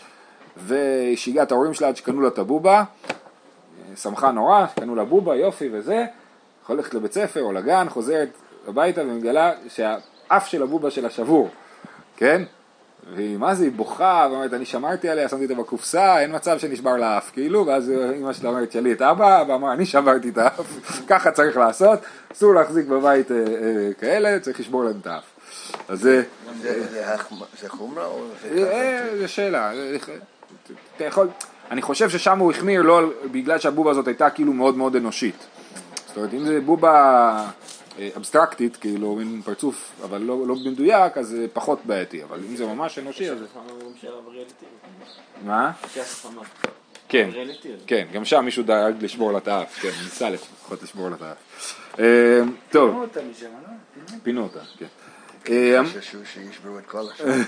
והיא 0.56 1.42
את 1.42 1.52
ההורים 1.52 1.74
שלה 1.74 1.88
עד 1.88 1.96
שקנו 1.96 2.20
לה 2.20 2.28
את 2.28 2.38
הבובה, 2.38 2.84
שמחה 3.96 4.30
נורא, 4.30 4.66
קנו 4.80 4.94
לה 4.94 5.04
בובה, 5.04 5.36
יופי 5.36 5.68
וזה, 5.72 6.04
הולכת 6.66 6.94
לבית 6.94 7.12
ספר 7.12 7.42
או 7.42 7.52
לגן, 7.52 7.86
חוזרת 7.88 8.28
הביתה 8.68 9.00
ומגלה 9.00 9.52
שהאף 9.68 10.46
של 10.46 10.62
הבובה 10.62 10.90
שלה 10.90 11.10
שבור, 11.10 11.48
כן? 12.16 12.42
והיא, 13.14 13.36
מה 13.38 13.54
זה, 13.54 13.64
היא 13.64 13.72
בוכה, 13.72 14.28
ואומרת, 14.30 14.52
אני 14.52 14.64
שמרתי 14.64 15.08
עליה, 15.08 15.28
שמתי 15.28 15.42
אותה 15.44 15.54
בקופסה, 15.54 16.20
אין 16.20 16.34
מצב 16.34 16.58
שנשבר 16.58 16.96
לה 16.96 17.18
אף, 17.18 17.30
כאילו, 17.32 17.66
ואז 17.66 17.92
אמא 18.18 18.32
שלה 18.32 18.48
אומרת, 18.48 18.72
שאלי 18.72 18.92
את 18.92 19.02
אבא, 19.02 19.40
אבא 19.42 19.54
אמר, 19.54 19.72
אני 19.72 19.86
שברתי 19.86 20.28
את 20.28 20.38
האף, 20.38 20.66
ככה 21.10 21.30
צריך 21.30 21.56
לעשות, 21.56 21.98
אסור 22.32 22.54
להחזיק 22.54 22.86
בבית 22.86 23.30
אה, 23.32 23.36
אה, 23.36 23.42
כאלה, 24.00 24.40
צריך 24.40 24.60
לשבור 24.60 24.84
להם 24.84 24.94
את 25.02 25.06
האף. 25.06 25.22
אז 25.88 26.00
זה, 26.00 26.22
זה- 26.62 26.86
זה 26.90 27.14
החמ- 27.14 27.60
זה 27.62 27.68
חומרה 27.68 28.06
או 28.06 28.20
זה 28.42 28.70
אה? 28.72 29.16
זה 29.18 29.28
שאלה, 29.28 29.72
אתה 30.96 31.04
יכול, 31.04 31.28
אני 31.70 31.82
חושב 31.82 32.10
ששם 32.10 32.38
הוא 32.38 32.50
החמיר 32.52 32.82
לא 32.82 33.00
בגלל 33.30 33.58
שהבובה 33.58 33.90
הזאת 33.90 34.06
הייתה 34.08 34.30
כאילו 34.30 34.52
מאוד 34.52 34.76
מאוד 34.76 34.96
אנושית. 34.96 35.46
זאת 36.06 36.16
אומרת, 36.16 36.34
אם 36.34 36.44
זה 36.46 36.60
בובה 36.60 36.90
אה, 37.38 37.46
אבסטרקטית, 38.16 38.76
כאילו, 38.76 39.14
מין 39.16 39.42
פרצוף, 39.44 39.92
אבל 40.04 40.20
לא, 40.20 40.46
לא 40.46 40.54
במדויק, 40.64 41.18
אז 41.18 41.28
זה 41.28 41.46
פחות 41.52 41.78
בעייתי, 41.84 42.24
אבל 42.24 42.38
אם 42.50 42.56
זה 42.56 42.66
ממש 42.66 42.98
אנושי, 42.98 43.30
אז... 43.30 43.38
מה? 45.44 45.72
כן. 47.08 47.30
כן, 47.86 48.06
גם 48.12 48.24
שם 48.24 48.44
מישהו 48.44 48.62
דאג 48.62 48.94
לשבור 49.04 49.32
לה 49.32 49.38
את 49.38 49.48
האף, 49.48 49.78
כן, 49.80 49.88
ניסה 49.88 50.30
לפחות 50.30 50.82
לשבור 50.82 51.08
לה 51.08 51.16
את 51.16 51.22
האף. 51.22 51.36
אה, 51.98 52.40
טוב, 52.70 52.90
פינו 52.90 53.02
אותה 53.02 53.20
משם, 53.22 53.46
לא? 53.46 54.18
פינו 54.22 54.42
אותה, 54.42 54.60
כן. 54.78 54.86
אה, 55.48 55.80
חששו 55.84 56.18
שישברו 56.26 56.78
את 56.78 56.86
כל 56.86 57.02
השם. 57.14 57.42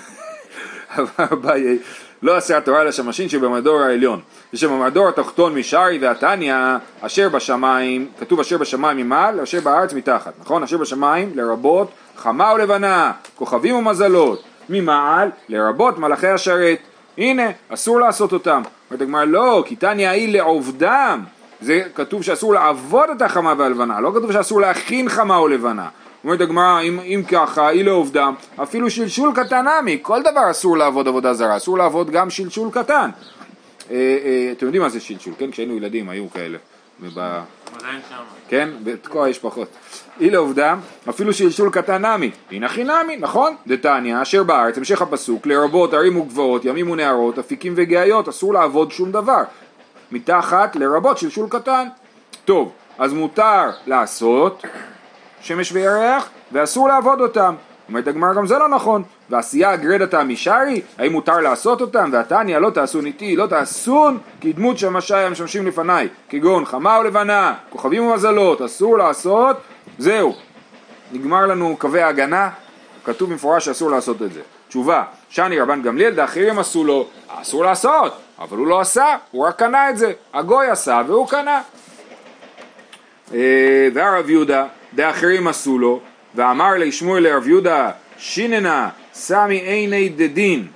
לא 2.22 2.36
עשה 2.36 2.58
התורה 2.58 2.84
לשמשין 2.84 3.28
שבמדור 3.28 3.80
העליון, 3.80 4.20
ושבמדור 4.54 5.08
התחתון 5.08 5.54
משרי 5.54 5.98
והתניא, 6.02 6.54
אשר 7.00 7.28
בשמיים, 7.28 8.08
כתוב 8.20 8.40
אשר 8.40 8.58
בשמיים 8.58 8.96
ממעל, 8.96 9.40
אשר 9.40 9.60
בארץ 9.60 9.92
מתחת, 9.92 10.32
נכון? 10.40 10.62
אשר 10.62 10.76
בשמיים 10.76 11.32
לרבות 11.34 11.90
חמה 12.16 12.52
ולבנה, 12.54 13.12
כוכבים 13.34 13.74
ומזלות, 13.76 14.42
ממעל 14.68 15.30
לרבות 15.48 15.98
מלאכי 15.98 16.28
השרת. 16.28 16.78
הנה, 17.18 17.50
אסור 17.68 18.00
לעשות 18.00 18.32
אותם. 18.32 18.62
אומרת 18.90 19.02
הגמרא, 19.02 19.24
לא, 19.24 19.64
כי 19.66 19.76
תניא 19.76 20.08
היא 20.08 20.32
לעובדם. 20.32 21.20
זה 21.60 21.82
כתוב 21.94 22.22
שאסור 22.22 22.54
לעבוד 22.54 23.10
את 23.16 23.22
החמה 23.22 23.54
והלבנה, 23.58 24.00
לא 24.00 24.10
כתוב 24.14 24.32
שאסור 24.32 24.60
להכין 24.60 25.08
חמה 25.08 25.36
או 25.36 25.48
לבנה. 25.48 25.88
אומרת 26.24 26.40
הגמרא, 26.40 26.80
אם, 26.80 27.00
אם 27.00 27.22
ככה, 27.28 27.70
אי 27.70 27.82
לעובדם, 27.82 28.34
אפילו 28.62 28.90
שלשול 28.90 29.32
קטן 29.34 29.66
עמי, 29.68 29.98
כל 30.02 30.22
דבר 30.22 30.50
אסור 30.50 30.76
לעבוד 30.76 31.08
עבודה 31.08 31.34
זרה, 31.34 31.56
אסור 31.56 31.78
לעבוד 31.78 32.10
גם 32.10 32.30
שלשול 32.30 32.68
קטן. 32.72 33.10
אה, 33.90 33.96
אה, 33.96 34.52
אתם 34.52 34.66
יודעים 34.66 34.82
מה 34.82 34.88
זה 34.88 35.00
שלשול, 35.00 35.34
כן? 35.38 35.50
כשהיינו 35.50 35.76
ילדים 35.76 36.08
היו 36.08 36.30
כאלה. 36.30 36.58
וב... 37.00 37.18
עדיין 37.18 38.00
שם. 38.08 38.16
כן? 38.48 38.68
בתקוע 38.84 39.28
יש 39.28 39.38
פחות. 39.38 39.68
אי 40.20 40.30
לעובדם, 40.30 40.80
אפילו 41.08 41.32
שלשול 41.32 41.70
קטן 41.70 42.06
נמי, 42.06 42.30
הנה 42.50 42.68
חינמי, 42.68 43.16
נכון? 43.16 43.56
דתניא, 43.66 44.22
אשר 44.22 44.42
בארץ, 44.42 44.78
המשך 44.78 45.02
הפסוק, 45.02 45.46
לרבות 45.46 45.94
ערים 45.94 46.16
וגבעות, 46.16 46.64
ימים 46.64 46.90
ונהרות, 46.90 47.38
אפיקים 47.38 47.72
וגאיות, 47.76 48.28
אסור 48.28 48.54
לעבוד 48.54 48.92
שום 48.92 49.12
דבר. 49.12 49.42
מתחת 50.12 50.76
לרבות 50.76 51.18
שלשול 51.18 51.46
קטן. 51.50 51.88
טוב, 52.44 52.72
אז 52.98 53.12
מותר 53.12 53.70
לעשות 53.86 54.62
שמש 55.42 55.72
וירח, 55.72 56.30
ואסור 56.52 56.88
לעבוד 56.88 57.20
אותם. 57.20 57.54
אומרת 57.88 58.08
הגמרא 58.08 58.34
גם 58.34 58.46
זה 58.46 58.58
לא 58.58 58.68
נכון. 58.68 59.02
ועשייה 59.30 59.76
גרדתא 59.76 60.22
משרי, 60.24 60.82
האם 60.98 61.12
מותר 61.12 61.40
לעשות 61.40 61.80
אותם? 61.80 62.10
והתניא 62.12 62.58
לא 62.58 62.70
תעשון 62.70 63.06
איתי, 63.06 63.36
לא 63.36 63.46
תעשון 63.46 64.18
כדמות 64.40 64.78
שמשי 64.78 65.14
המשמשים 65.14 65.66
לפניי, 65.66 66.08
כגון 66.28 66.64
חמה 66.64 66.96
או 66.96 67.02
לבנה, 67.02 67.54
כוכבים 67.70 68.06
ומזלות, 68.06 68.62
אסור 68.62 68.98
לעשות, 68.98 69.56
זהו. 69.98 70.34
נגמר 71.12 71.46
לנו 71.46 71.76
קווי 71.78 72.02
ההגנה, 72.02 72.50
כתוב 73.04 73.30
במפורש 73.30 73.64
שאסור 73.64 73.90
לעשות 73.90 74.22
את 74.22 74.32
זה. 74.32 74.40
תשובה, 74.68 75.04
שאני 75.28 75.60
רבן 75.60 75.82
גמליאל, 75.82 76.14
דאחרים 76.14 76.58
עשו 76.58 76.84
לו, 76.84 77.06
אסור 77.28 77.64
לעשות, 77.64 78.12
אבל 78.38 78.58
הוא 78.58 78.66
לא 78.66 78.80
עשה, 78.80 79.16
הוא 79.30 79.46
רק 79.46 79.58
קנה 79.58 79.90
את 79.90 79.98
זה. 79.98 80.12
הגוי 80.34 80.70
עשה 80.70 81.02
והוא 81.06 81.28
קנה. 81.28 81.62
אה, 83.34 83.88
והרב 83.94 84.30
יהודה, 84.30 84.66
דאחרים 84.94 85.48
עשו 85.48 85.78
לו, 85.78 86.00
ואמר 86.34 86.74
לשמואל 86.78 87.22
לרב 87.22 87.48
יהודה, 87.48 87.90
שיננה, 88.18 88.88
סמי 89.12 89.56
עיני 89.56 90.08
דדין. 90.08 90.66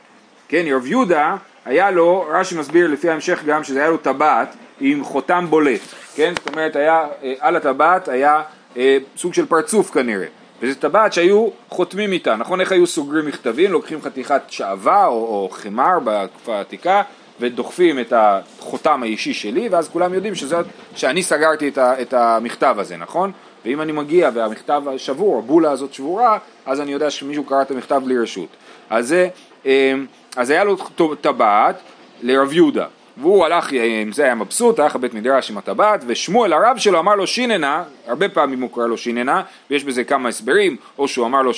כן, 0.48 0.64
רב 0.70 0.86
יהודה, 0.86 1.36
היה 1.64 1.90
לו, 1.90 2.26
רש"י 2.30 2.58
מסביר 2.58 2.86
לפי 2.86 3.10
ההמשך 3.10 3.42
גם, 3.46 3.64
שזה 3.64 3.78
היה 3.80 3.90
לו 3.90 3.96
טבעת 3.96 4.56
עם 4.80 5.04
חותם 5.04 5.46
בולט. 5.50 5.80
כן, 6.14 6.32
זאת 6.38 6.48
אומרת, 6.48 6.76
היה, 6.76 7.06
אה, 7.22 7.34
על 7.40 7.56
הטבעת 7.56 8.08
היה 8.08 8.42
אה, 8.76 8.98
סוג 9.16 9.34
של 9.34 9.46
פרצוף 9.46 9.90
כנראה. 9.90 10.26
וזו 10.62 10.74
טבעת 10.80 11.12
שהיו 11.12 11.48
חותמים 11.68 12.12
איתה, 12.12 12.36
נכון? 12.36 12.60
איך 12.60 12.72
היו 12.72 12.86
סוגרים 12.86 13.26
מכתבים? 13.26 13.72
לוקחים 13.72 14.02
חתיכת 14.02 14.42
שעווה 14.48 15.06
או, 15.06 15.12
או 15.12 15.48
חמר 15.52 15.98
בתקופה 16.04 16.56
העתיקה 16.56 17.02
ודוחפים 17.40 18.00
את 18.00 18.12
החותם 18.16 19.02
האישי 19.02 19.34
שלי 19.34 19.68
ואז 19.68 19.88
כולם 19.88 20.14
יודעים 20.14 20.34
שזאת, 20.34 20.66
שאני 20.94 21.22
סגרתי 21.22 21.68
את, 21.68 21.78
ה, 21.78 22.02
את 22.02 22.14
המכתב 22.14 22.76
הזה, 22.78 22.96
נכון? 22.96 23.32
ואם 23.66 23.80
אני 23.80 23.92
מגיע 23.92 24.30
והמכתב 24.34 24.82
שבור, 24.96 25.38
הבולה 25.38 25.70
הזאת 25.70 25.94
שבורה, 25.94 26.38
אז 26.66 26.80
אני 26.80 26.92
יודע 26.92 27.10
שמישהו 27.10 27.44
קרא 27.44 27.62
את 27.62 27.70
המכתב 27.70 28.02
בלי 28.04 28.18
רשות. 28.18 28.48
אז, 28.90 29.08
זה, 29.08 29.28
אה, 29.66 29.94
אז 30.36 30.50
היה 30.50 30.64
לו 30.64 30.76
טבעת 31.20 31.76
לרב 32.22 32.52
יהודה, 32.52 32.86
והוא 33.16 33.44
הלך 33.44 33.72
עם 34.02 34.12
זה, 34.12 34.24
היה 34.24 34.34
מבסוט, 34.34 34.78
הלך 34.78 34.94
לבית 34.94 35.14
מדרש 35.14 35.50
עם 35.50 35.58
הטבעת, 35.58 36.00
ושמואל 36.06 36.52
הרב 36.52 36.78
שלו 36.78 36.98
אמר 36.98 37.14
לו 37.14 37.26
שיננה, 37.26 37.84
הרבה 38.06 38.28
פעמים 38.28 38.60
הוא 38.60 38.70
קורא 38.70 38.86
לו 38.86 38.98
שיננה, 38.98 39.42
ויש 39.70 39.84
בזה 39.84 40.04
כמה 40.04 40.28
הסברים, 40.28 40.76
או 40.98 41.08
שהוא 41.08 41.26
אמר 41.26 41.42
לו 41.42 41.52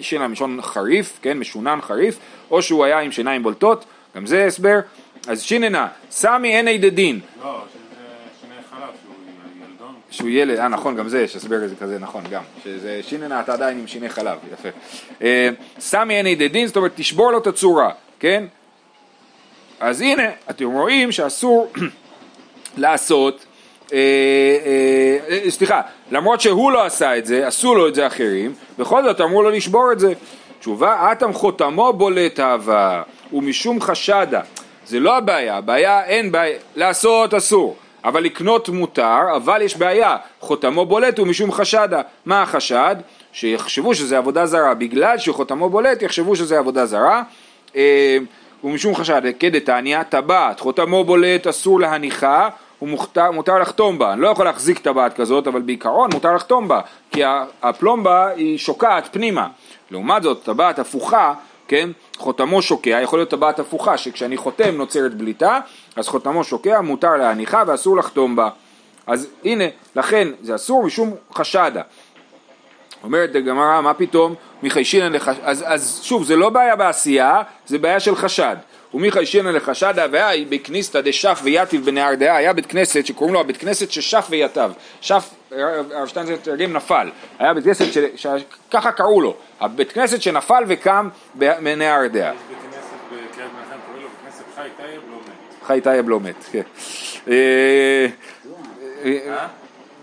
שיננה 0.00 0.28
מלשון 0.28 0.62
חריף, 0.62 1.18
כן, 1.22 1.38
משונן 1.38 1.78
חריף, 1.82 2.18
או 2.50 2.62
שהוא 2.62 2.84
היה 2.84 3.00
עם 3.00 3.12
שיניים 3.12 3.42
בולטות, 3.42 3.84
גם 4.16 4.26
זה 4.26 4.44
הסבר, 4.46 4.80
אז 5.28 5.42
שיננה, 5.42 5.88
סמי 6.10 6.56
עיני 6.56 6.78
דדין, 6.78 7.20
לא, 7.44 7.62
שהוא 10.12 10.30
ילד, 10.30 10.58
אה 10.58 10.68
נכון, 10.68 10.96
גם 10.96 11.08
זה 11.08 11.22
יש 11.22 11.36
הסבר 11.36 11.56
לזה 11.64 11.76
כזה, 11.76 11.98
נכון, 11.98 12.24
גם, 12.30 12.42
שזה 12.64 13.00
שיננה 13.02 13.40
אתה 13.40 13.52
עדיין 13.52 13.78
עם 13.78 13.86
שיני 13.86 14.08
חלב, 14.08 14.38
יפה. 14.52 14.68
אה, 15.22 15.48
סמי 15.78 16.14
עיני 16.14 16.34
דדין, 16.34 16.66
זאת 16.66 16.76
אומרת 16.76 16.92
תשבור 16.94 17.32
לו 17.32 17.38
את 17.38 17.46
הצורה, 17.46 17.90
כן? 18.20 18.44
אז 19.80 20.00
הנה, 20.00 20.30
אתם 20.50 20.64
רואים 20.64 21.12
שאסור 21.12 21.72
לעשות, 22.76 23.44
אה, 23.92 23.98
אה, 23.98 25.38
אה, 25.44 25.50
סליחה, 25.50 25.80
למרות 26.10 26.40
שהוא 26.40 26.72
לא 26.72 26.84
עשה 26.84 27.18
את 27.18 27.26
זה, 27.26 27.46
עשו 27.46 27.74
לו 27.74 27.88
את 27.88 27.94
זה 27.94 28.06
אחרים, 28.06 28.54
בכל 28.78 29.02
זאת 29.02 29.20
אמרו 29.20 29.42
לו 29.42 29.50
לשבור 29.50 29.92
את 29.92 30.00
זה. 30.00 30.12
תשובה, 30.60 31.12
אטם 31.12 31.32
חותמו 31.32 31.92
בולט 31.92 32.40
אהבה, 32.40 33.02
ומשום 33.32 33.80
חשדה. 33.80 34.40
זה 34.86 35.00
לא 35.00 35.16
הבעיה, 35.16 35.56
הבעיה 35.56 36.04
אין 36.04 36.32
בעיה, 36.32 36.58
לעשות 36.76 37.34
אסור, 37.34 37.76
אבל 38.04 38.22
לקנות 38.22 38.68
מותר, 38.68 39.36
אבל 39.36 39.62
יש 39.62 39.76
בעיה, 39.76 40.16
חותמו 40.40 40.86
בולט 40.86 41.18
ומשום 41.18 41.52
חשדה. 41.52 42.02
מה 42.26 42.42
החשד? 42.42 42.96
שיחשבו 43.32 43.94
שזה 43.94 44.18
עבודה 44.18 44.46
זרה, 44.46 44.74
בגלל 44.74 45.18
שחותמו 45.18 45.70
בולט 45.70 46.02
יחשבו 46.02 46.36
שזה 46.36 46.58
עבודה 46.58 46.86
זרה. 46.86 47.22
אה, 47.76 48.18
ומשום 48.64 48.94
חשד, 48.94 49.22
כדתניא, 49.38 50.02
טבעת, 50.02 50.60
חותמו 50.60 51.04
בולט 51.04 51.46
אסור 51.46 51.80
להניחה 51.80 52.48
ומותר 52.82 53.30
מותר 53.30 53.58
לחתום 53.58 53.98
בה, 53.98 54.12
אני 54.12 54.20
לא 54.20 54.28
יכול 54.28 54.44
להחזיק 54.44 54.78
טבעת 54.78 55.14
כזאת, 55.14 55.46
אבל 55.46 55.60
בעיקרון 55.60 56.10
מותר 56.14 56.34
לחתום 56.34 56.68
בה, 56.68 56.80
כי 57.10 57.22
הפלומבה 57.62 58.28
היא 58.28 58.58
שוקעת 58.58 59.08
פנימה. 59.12 59.48
לעומת 59.90 60.22
זאת, 60.22 60.42
טבעת 60.44 60.78
הפוכה, 60.78 61.34
כן, 61.72 61.90
חותמו 62.18 62.62
שוקע, 62.62 62.98
יכול 63.02 63.18
להיות 63.18 63.30
טבעת 63.30 63.58
הפוכה, 63.58 63.98
שכשאני 63.98 64.36
חותם 64.36 64.76
נוצרת 64.76 65.14
בליטה, 65.14 65.60
אז 65.96 66.08
חותמו 66.08 66.44
שוקע, 66.44 66.80
מותר 66.80 67.16
להניחה 67.16 67.62
ואסור 67.66 67.96
לחתום 67.96 68.36
בה. 68.36 68.48
אז 69.06 69.28
הנה, 69.44 69.64
לכן 69.96 70.28
זה 70.42 70.54
אסור 70.54 70.82
משום 70.82 71.14
חשדה. 71.34 71.82
אומרת 73.04 73.34
הגמרא, 73.34 73.80
מה 73.80 73.94
פתאום, 73.94 74.34
מחיישינן 74.62 75.12
לחשד, 75.12 75.40
אז, 75.42 75.64
אז 75.66 76.00
שוב, 76.02 76.24
זה 76.24 76.36
לא 76.36 76.50
בעיה 76.50 76.76
בעשייה, 76.76 77.42
זה 77.66 77.78
בעיה 77.78 78.00
של 78.00 78.16
חשד. 78.16 78.56
ומחיישינן 78.94 79.54
לחשד 79.54 79.98
הוויה 79.98 80.30
בכניסתא 80.48 81.00
דשף 81.00 81.40
ויתיב 81.42 81.84
בנהר 81.86 82.14
דעה, 82.14 82.36
היה 82.36 82.52
בית 82.52 82.66
כנסת 82.66 83.06
שקוראים 83.06 83.34
לו 83.34 83.40
הבית 83.40 83.56
כנסת 83.56 83.90
ששף 83.90 84.26
ויתב, 84.30 84.72
שף, 85.00 85.30
הרב 85.50 86.06
שטיינזלץ 86.06 86.36
תרגם 86.36 86.72
נפל, 86.72 87.10
היה 87.38 87.54
בית 87.54 87.64
כנסת 87.64 87.84
שככה 88.16 88.92
קראו 88.92 89.20
לו, 89.20 89.36
הבית 89.60 89.92
כנסת 89.92 90.22
שנפל 90.22 90.64
וקם 90.68 91.08
בנהרדעא. 91.34 92.32
יש 92.32 92.38
בית 92.48 92.58
כנסת 92.62 92.78
בקריית 93.06 93.50
מנחם, 93.58 93.76
קוראים 93.86 94.02
לו 94.02 94.08
בית 94.08 94.18
כנסת 94.24 94.44
חי 94.56 94.68
טייב 94.76 95.00
לא 95.10 95.16
מת. 95.16 95.66
חי 95.66 95.80
טייב 95.80 96.08
לא 96.08 96.20
מת, 96.20 96.44
כן. 96.52 96.62
אה, 97.28 98.06
אה? 99.04 99.46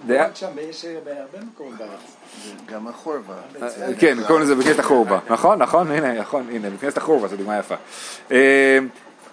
דעה- 0.08 0.36
שם 0.36 0.48
יש 0.70 0.86
בהרבה 1.04 1.38
מקומות 1.54 1.74
בארץ. 1.78 2.19
גם 2.66 2.88
החורבה. 2.88 3.34
כן, 4.00 4.18
קוראים 4.28 4.44
לזה 4.44 4.56
בית 4.56 4.66
כנסת 4.66 4.80
החורבה, 4.80 5.20
נכון, 5.30 5.60
נכון, 5.60 5.92
הנה, 5.92 6.14
נכון, 6.14 6.46
הנה, 6.52 6.70
בית 6.70 6.82
כנסת 6.82 6.98
החורבה, 6.98 7.28
זו 7.28 7.36
דוגמה 7.36 7.60
יפה. 7.60 7.76
אה, 8.32 8.38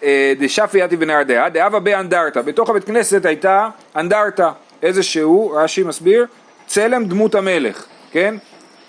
אה, 0.02 0.32
דשף 0.38 0.78
ויתיב 0.78 0.96
בנהר 0.96 1.22
דאבה 1.52 1.80
באנדרטה, 1.80 2.42
בתוך 2.42 2.70
הבית 2.70 2.84
כנסת 2.84 3.26
הייתה 3.26 3.68
אנדרטה, 3.96 4.50
איזשהו, 4.82 5.50
רש"י 5.50 5.82
מסביר, 5.82 6.26
צלם 6.66 7.04
דמות 7.04 7.34
המלך, 7.34 7.86
כן? 8.12 8.34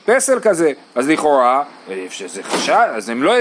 פסל 0.08 0.40
כזה, 0.40 0.72
אז 0.96 1.10
לכאורה, 1.10 1.64
אה, 1.90 2.06
שזה 2.10 2.44
חשד, 2.44 2.88
אז 2.96 3.10
הם 3.10 3.24
לא, 3.24 3.34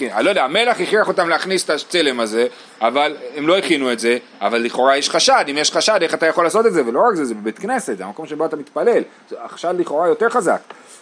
אני 0.00 0.24
לא 0.24 0.30
יודע, 0.30 0.44
המלך 0.44 0.80
הכריח 0.80 1.08
אותם 1.08 1.28
להכניס 1.28 1.64
את 1.64 1.70
הצלם 1.70 2.20
הזה, 2.20 2.46
אבל 2.80 3.16
הם 3.36 3.48
לא 3.48 3.58
הכינו 3.58 3.92
את 3.92 3.98
זה, 3.98 4.18
אבל 4.40 4.58
לכאורה 4.58 4.96
יש 4.96 5.10
חשד, 5.10 5.44
אם 5.50 5.58
יש 5.58 5.72
חשד, 5.72 5.98
איך 6.02 6.14
אתה 6.14 6.26
יכול 6.26 6.44
לעשות 6.44 6.66
את 6.66 6.72
זה, 6.72 6.86
ולא 6.86 7.00
רק 7.08 7.14
זה, 7.14 7.24
זה 7.24 7.34
בבית 7.34 7.58
כנסת, 7.58 7.98
זה 7.98 8.04
המקום 8.04 8.26
שבו 8.26 8.46
אתה 8.46 8.56
מתפלל, 8.56 9.02
החשד 9.38 9.74
לכאורה 9.78 10.08
יותר 10.08 10.28
חזק. 10.28 10.60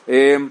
אמ, 0.08 0.48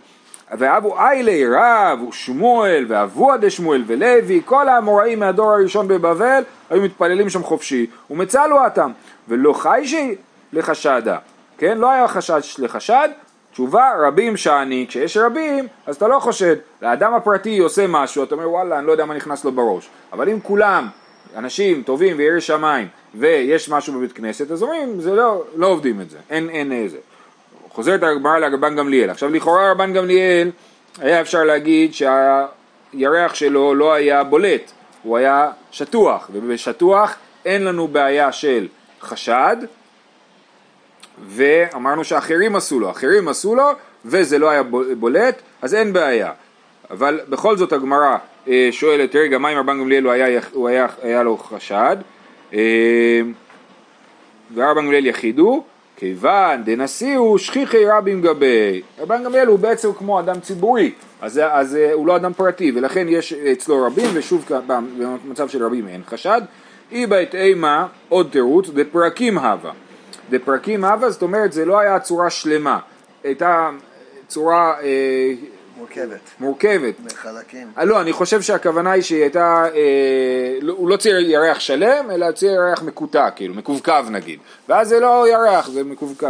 ואבו 0.58 1.00
איילי 1.00 1.44
רב 1.48 2.02
ושמואל 2.10 2.86
ואבוה 2.88 3.38
דשמואל 3.38 3.84
ולוי 3.88 4.42
כל 4.46 4.70
האמוראים 4.70 5.20
מהדור 5.20 5.52
הראשון 5.52 5.88
בבבל 5.88 6.44
היו 6.70 6.82
מתפללים 6.82 7.30
שם 7.30 7.44
חופשי 7.44 7.86
ומצלו 8.10 8.64
אותם 8.64 8.92
ולא 9.28 9.54
חיישי 9.54 10.16
לחשדה 10.54 11.18
כן? 11.58 11.78
לא 11.78 11.92
היה 11.92 12.08
חשד 12.08 12.40
לחשד 12.58 13.10
תשובה 13.52 13.92
רבים 14.08 14.38
שאני 14.38 14.86
כשיש 14.90 15.18
רבים 15.18 15.68
אז 15.86 15.96
אתה 15.96 16.08
לא 16.08 16.20
חושד. 16.20 16.56
לאדם 16.82 17.14
הפרטי 17.14 17.58
עושה 17.58 17.88
משהו 17.88 18.24
אתה 18.24 18.36
אומר 18.36 18.50
וואלה 18.50 18.80
אני 18.80 18.88
לא 18.88 18.92
יודע 18.92 19.06
מה 19.06 19.14
נכנס 19.14 19.46
לו 19.46 19.52
בראש. 19.52 19.90
אבל 20.14 20.30
אם 20.30 20.40
כולם 20.40 20.88
אנשים 21.36 21.84
טובים 21.84 22.18
ויראי 22.18 22.42
שמיים 22.42 22.88
ויש 23.16 23.70
משהו 23.70 23.94
בבית 23.94 24.12
כנסת 24.12 24.52
אז 24.52 24.64
אומרים 24.64 25.02
זה 25.02 25.16
לא, 25.16 25.44
לא 25.56 25.68
עובדים 25.68 26.02
את 26.02 26.10
זה 26.10 26.18
אין, 26.30 26.50
אין 26.50 26.72
איזה. 26.72 26.98
חוזרת 27.70 28.04
הגמרא 28.04 28.38
לרבן 28.38 28.76
גמליאל. 28.76 29.10
עכשיו 29.10 29.30
לכאורה 29.30 29.72
רבן 29.72 29.94
גמליאל 29.94 30.52
היה 31.00 31.22
אפשר 31.22 31.44
להגיד 31.44 31.94
שהירח 31.94 33.34
שלו 33.34 33.76
לא 33.76 33.94
היה 33.94 34.24
בולט, 34.24 34.72
הוא 35.04 35.18
היה 35.18 35.52
שטוח, 35.72 36.30
ובשטוח 36.34 37.16
אין 37.46 37.64
לנו 37.64 37.88
בעיה 37.88 38.32
של 38.32 38.68
חשד, 39.02 39.58
ואמרנו 41.28 42.04
שאחרים 42.04 42.56
עשו 42.56 42.80
לו, 42.80 42.90
אחרים 42.92 43.28
עשו 43.28 43.56
לו 43.56 43.64
וזה 44.06 44.40
לא 44.40 44.50
היה 44.50 44.64
בול- 44.64 44.94
בולט, 44.94 45.42
אז 45.62 45.76
אין 45.76 45.94
בעיה. 45.94 46.32
אבל 46.92 47.20
בכל 47.30 47.58
זאת 47.58 47.74
הגמרא 47.74 48.18
אה, 48.48 48.70
שואלת, 48.72 49.16
רגע, 49.16 49.38
מה 49.38 49.50
אם 49.50 49.58
רבן 49.58 49.80
גמליאל 49.80 50.04
הוא 50.04 50.12
היה, 50.12 50.42
הוא 50.52 50.68
היה, 50.68 50.88
היה 51.02 51.24
לו 51.24 51.38
חשד? 51.38 51.98
אה, 52.54 53.22
ורבן 54.54 54.86
גמליאל 54.86 55.06
יחידו, 55.06 55.64
כיוון 55.98 56.64
דנשיאו 56.64 57.38
שכיחי 57.40 57.86
רבים 57.86 58.22
גבי. 58.22 58.82
רבן 59.00 59.24
גמליאל 59.24 59.48
הוא 59.48 59.60
בעצם 59.60 59.94
כמו 59.94 60.20
אדם 60.20 60.40
ציבורי, 60.40 60.92
אז, 61.22 61.42
אז 61.52 61.76
אה, 61.76 61.94
הוא 61.94 62.08
לא 62.08 62.16
אדם 62.16 62.34
פרטי, 62.34 62.72
ולכן 62.76 63.06
יש 63.10 63.34
אצלו 63.34 63.86
רבים, 63.86 64.10
ושוב 64.14 64.46
במצב 64.68 65.50
של 65.50 65.66
רבים 65.66 65.88
אין 65.88 66.02
חשד. 66.08 66.42
אי 66.92 67.06
בית 67.06 67.36
אימה, 67.36 67.88
עוד 68.10 68.30
תירוץ, 68.32 68.70
דפרקים 68.70 69.38
הווה. 69.38 69.72
דפרקים 70.32 70.86
הווה, 70.86 71.10
זאת 71.10 71.22
אומרת 71.22 71.54
זה 71.54 71.66
לא 71.66 71.80
היה 71.80 72.00
צורה 72.00 72.30
שלמה, 72.30 72.80
הייתה 73.24 73.70
צורה 74.28 74.74
אה, 74.84 75.34
מורכבת. 75.78 76.20
מורכבת. 76.40 76.94
מחלקים. 77.06 77.68
אה, 77.78 77.86
לא, 77.86 78.02
אני 78.02 78.14
חושב 78.14 78.42
שהכוונה 78.42 78.92
היא 78.92 79.02
שהיא 79.04 79.22
הייתה, 79.22 79.66
אה, 79.76 80.58
לא- 80.62 80.74
הוא 80.74 80.90
לא 80.90 80.98
צייר 80.98 81.20
ירח 81.20 81.60
שלם, 81.60 82.12
אלא 82.12 82.32
צייר 82.32 82.52
ירח 82.54 82.82
מקוטע, 82.82 83.30
כאילו, 83.36 83.54
מקווקו 83.54 83.94
נגיד. 84.12 84.40
ואז 84.70 84.90
זה 84.90 85.00
לא 85.00 85.26
ירח, 85.30 85.68
זה 85.70 85.84
מקווקו. 85.84 86.28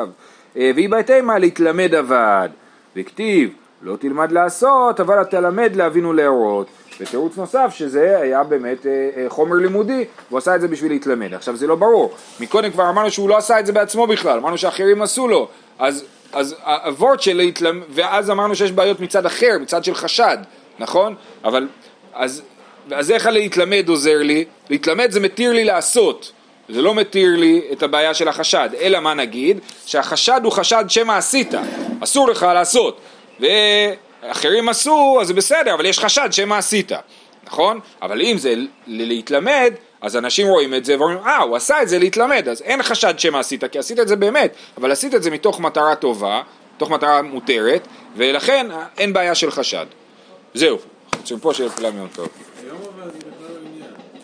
אה, 0.57 0.71
והיא 0.75 0.89
בהתאמה 0.89 1.37
להתלמד 1.39 1.95
אבד. 1.95 2.49
וכתיב, 2.95 3.49
לא 3.83 3.95
תלמד 3.95 4.31
לעשות, 4.31 4.99
אבל 4.99 5.23
תלמד 5.23 5.75
להבין 5.75 6.05
ולהורות. 6.05 6.67
ותירוץ 6.99 7.37
נוסף 7.37 7.73
שזה 7.75 8.19
היה 8.21 8.43
באמת 8.43 8.85
אה, 8.85 9.09
אה, 9.17 9.29
חומר 9.29 9.55
לימודי, 9.55 10.05
הוא 10.29 10.37
עשה 10.37 10.55
את 10.55 10.61
זה 10.61 10.67
בשביל 10.67 10.91
להתלמד. 10.91 11.33
עכשיו 11.33 11.55
זה 11.55 11.67
לא 11.67 11.75
ברור, 11.75 12.13
מקודם 12.39 12.71
כבר 12.71 12.89
אמרנו 12.89 13.11
שהוא 13.11 13.29
לא 13.29 13.37
עשה 13.37 13.59
את 13.59 13.65
זה 13.65 13.73
בעצמו 13.73 14.07
בכלל, 14.07 14.37
אמרנו 14.37 14.57
שאחרים 14.57 15.01
עשו 15.01 15.27
לו, 15.27 15.47
אז, 15.79 16.03
אז 16.33 16.55
הוורט 16.65 17.21
של 17.21 17.37
להתלמד, 17.37 17.83
ואז 17.89 18.29
אמרנו 18.29 18.55
שיש 18.55 18.71
בעיות 18.71 18.99
מצד 18.99 19.25
אחר, 19.25 19.57
מצד 19.61 19.83
של 19.83 19.95
חשד, 19.95 20.37
נכון? 20.79 21.15
אבל, 21.43 21.67
אז, 22.13 22.41
אז 22.91 23.11
איך 23.11 23.25
להתלמד 23.25 23.89
עוזר 23.89 24.17
לי? 24.17 24.45
להתלמד 24.69 25.11
זה 25.11 25.19
מתיר 25.19 25.53
לי 25.53 25.63
לעשות. 25.63 26.31
זה 26.69 26.81
לא 26.81 26.95
מתיר 26.95 27.35
לי 27.35 27.61
את 27.71 27.83
הבעיה 27.83 28.13
של 28.13 28.27
החשד, 28.27 28.69
אלא 28.79 28.99
מה 28.99 29.13
נגיד? 29.13 29.59
שהחשד 29.85 30.41
הוא 30.43 30.51
חשד 30.51 30.85
שמא 30.87 31.11
עשית, 31.11 31.53
אסור 31.99 32.29
לך 32.29 32.43
לעשות, 32.43 32.99
ואחרים 33.41 34.69
עשו, 34.69 35.17
אז 35.21 35.27
זה 35.27 35.33
בסדר, 35.33 35.73
אבל 35.73 35.85
יש 35.85 35.99
חשד 35.99 36.27
שמא 36.31 36.55
עשית, 36.55 36.91
נכון? 37.47 37.79
אבל 38.01 38.21
אם 38.21 38.37
זה 38.37 38.53
להתלמד, 38.87 39.73
אז 40.01 40.17
אנשים 40.17 40.47
רואים 40.47 40.73
את 40.73 40.85
זה 40.85 40.99
ואומרים, 40.99 41.17
אה, 41.17 41.37
הוא 41.37 41.55
עשה 41.55 41.81
את 41.81 41.89
זה 41.89 41.99
להתלמד, 41.99 42.47
אז 42.47 42.61
אין 42.61 42.83
חשד 42.83 43.19
שמא 43.19 43.37
עשית, 43.37 43.63
כי 43.63 43.79
עשית 43.79 43.99
את 43.99 44.07
זה 44.07 44.15
באמת, 44.15 44.55
אבל 44.77 44.91
עשית 44.91 45.15
את 45.15 45.23
זה 45.23 45.31
מתוך 45.31 45.59
מטרה 45.59 45.95
טובה, 45.95 46.41
מתוך 46.75 46.89
מטרה 46.89 47.21
מותרת, 47.21 47.87
ולכן 48.15 48.67
אין 48.97 49.13
בעיה 49.13 49.35
של 49.35 49.51
חשד. 49.51 49.85
זהו, 50.53 50.77
חוץ 51.15 51.31
מפה 51.31 51.53
שיהיה 51.53 51.69
לכולם 51.69 51.97
יום 51.97 52.07
טוב. 52.15 52.27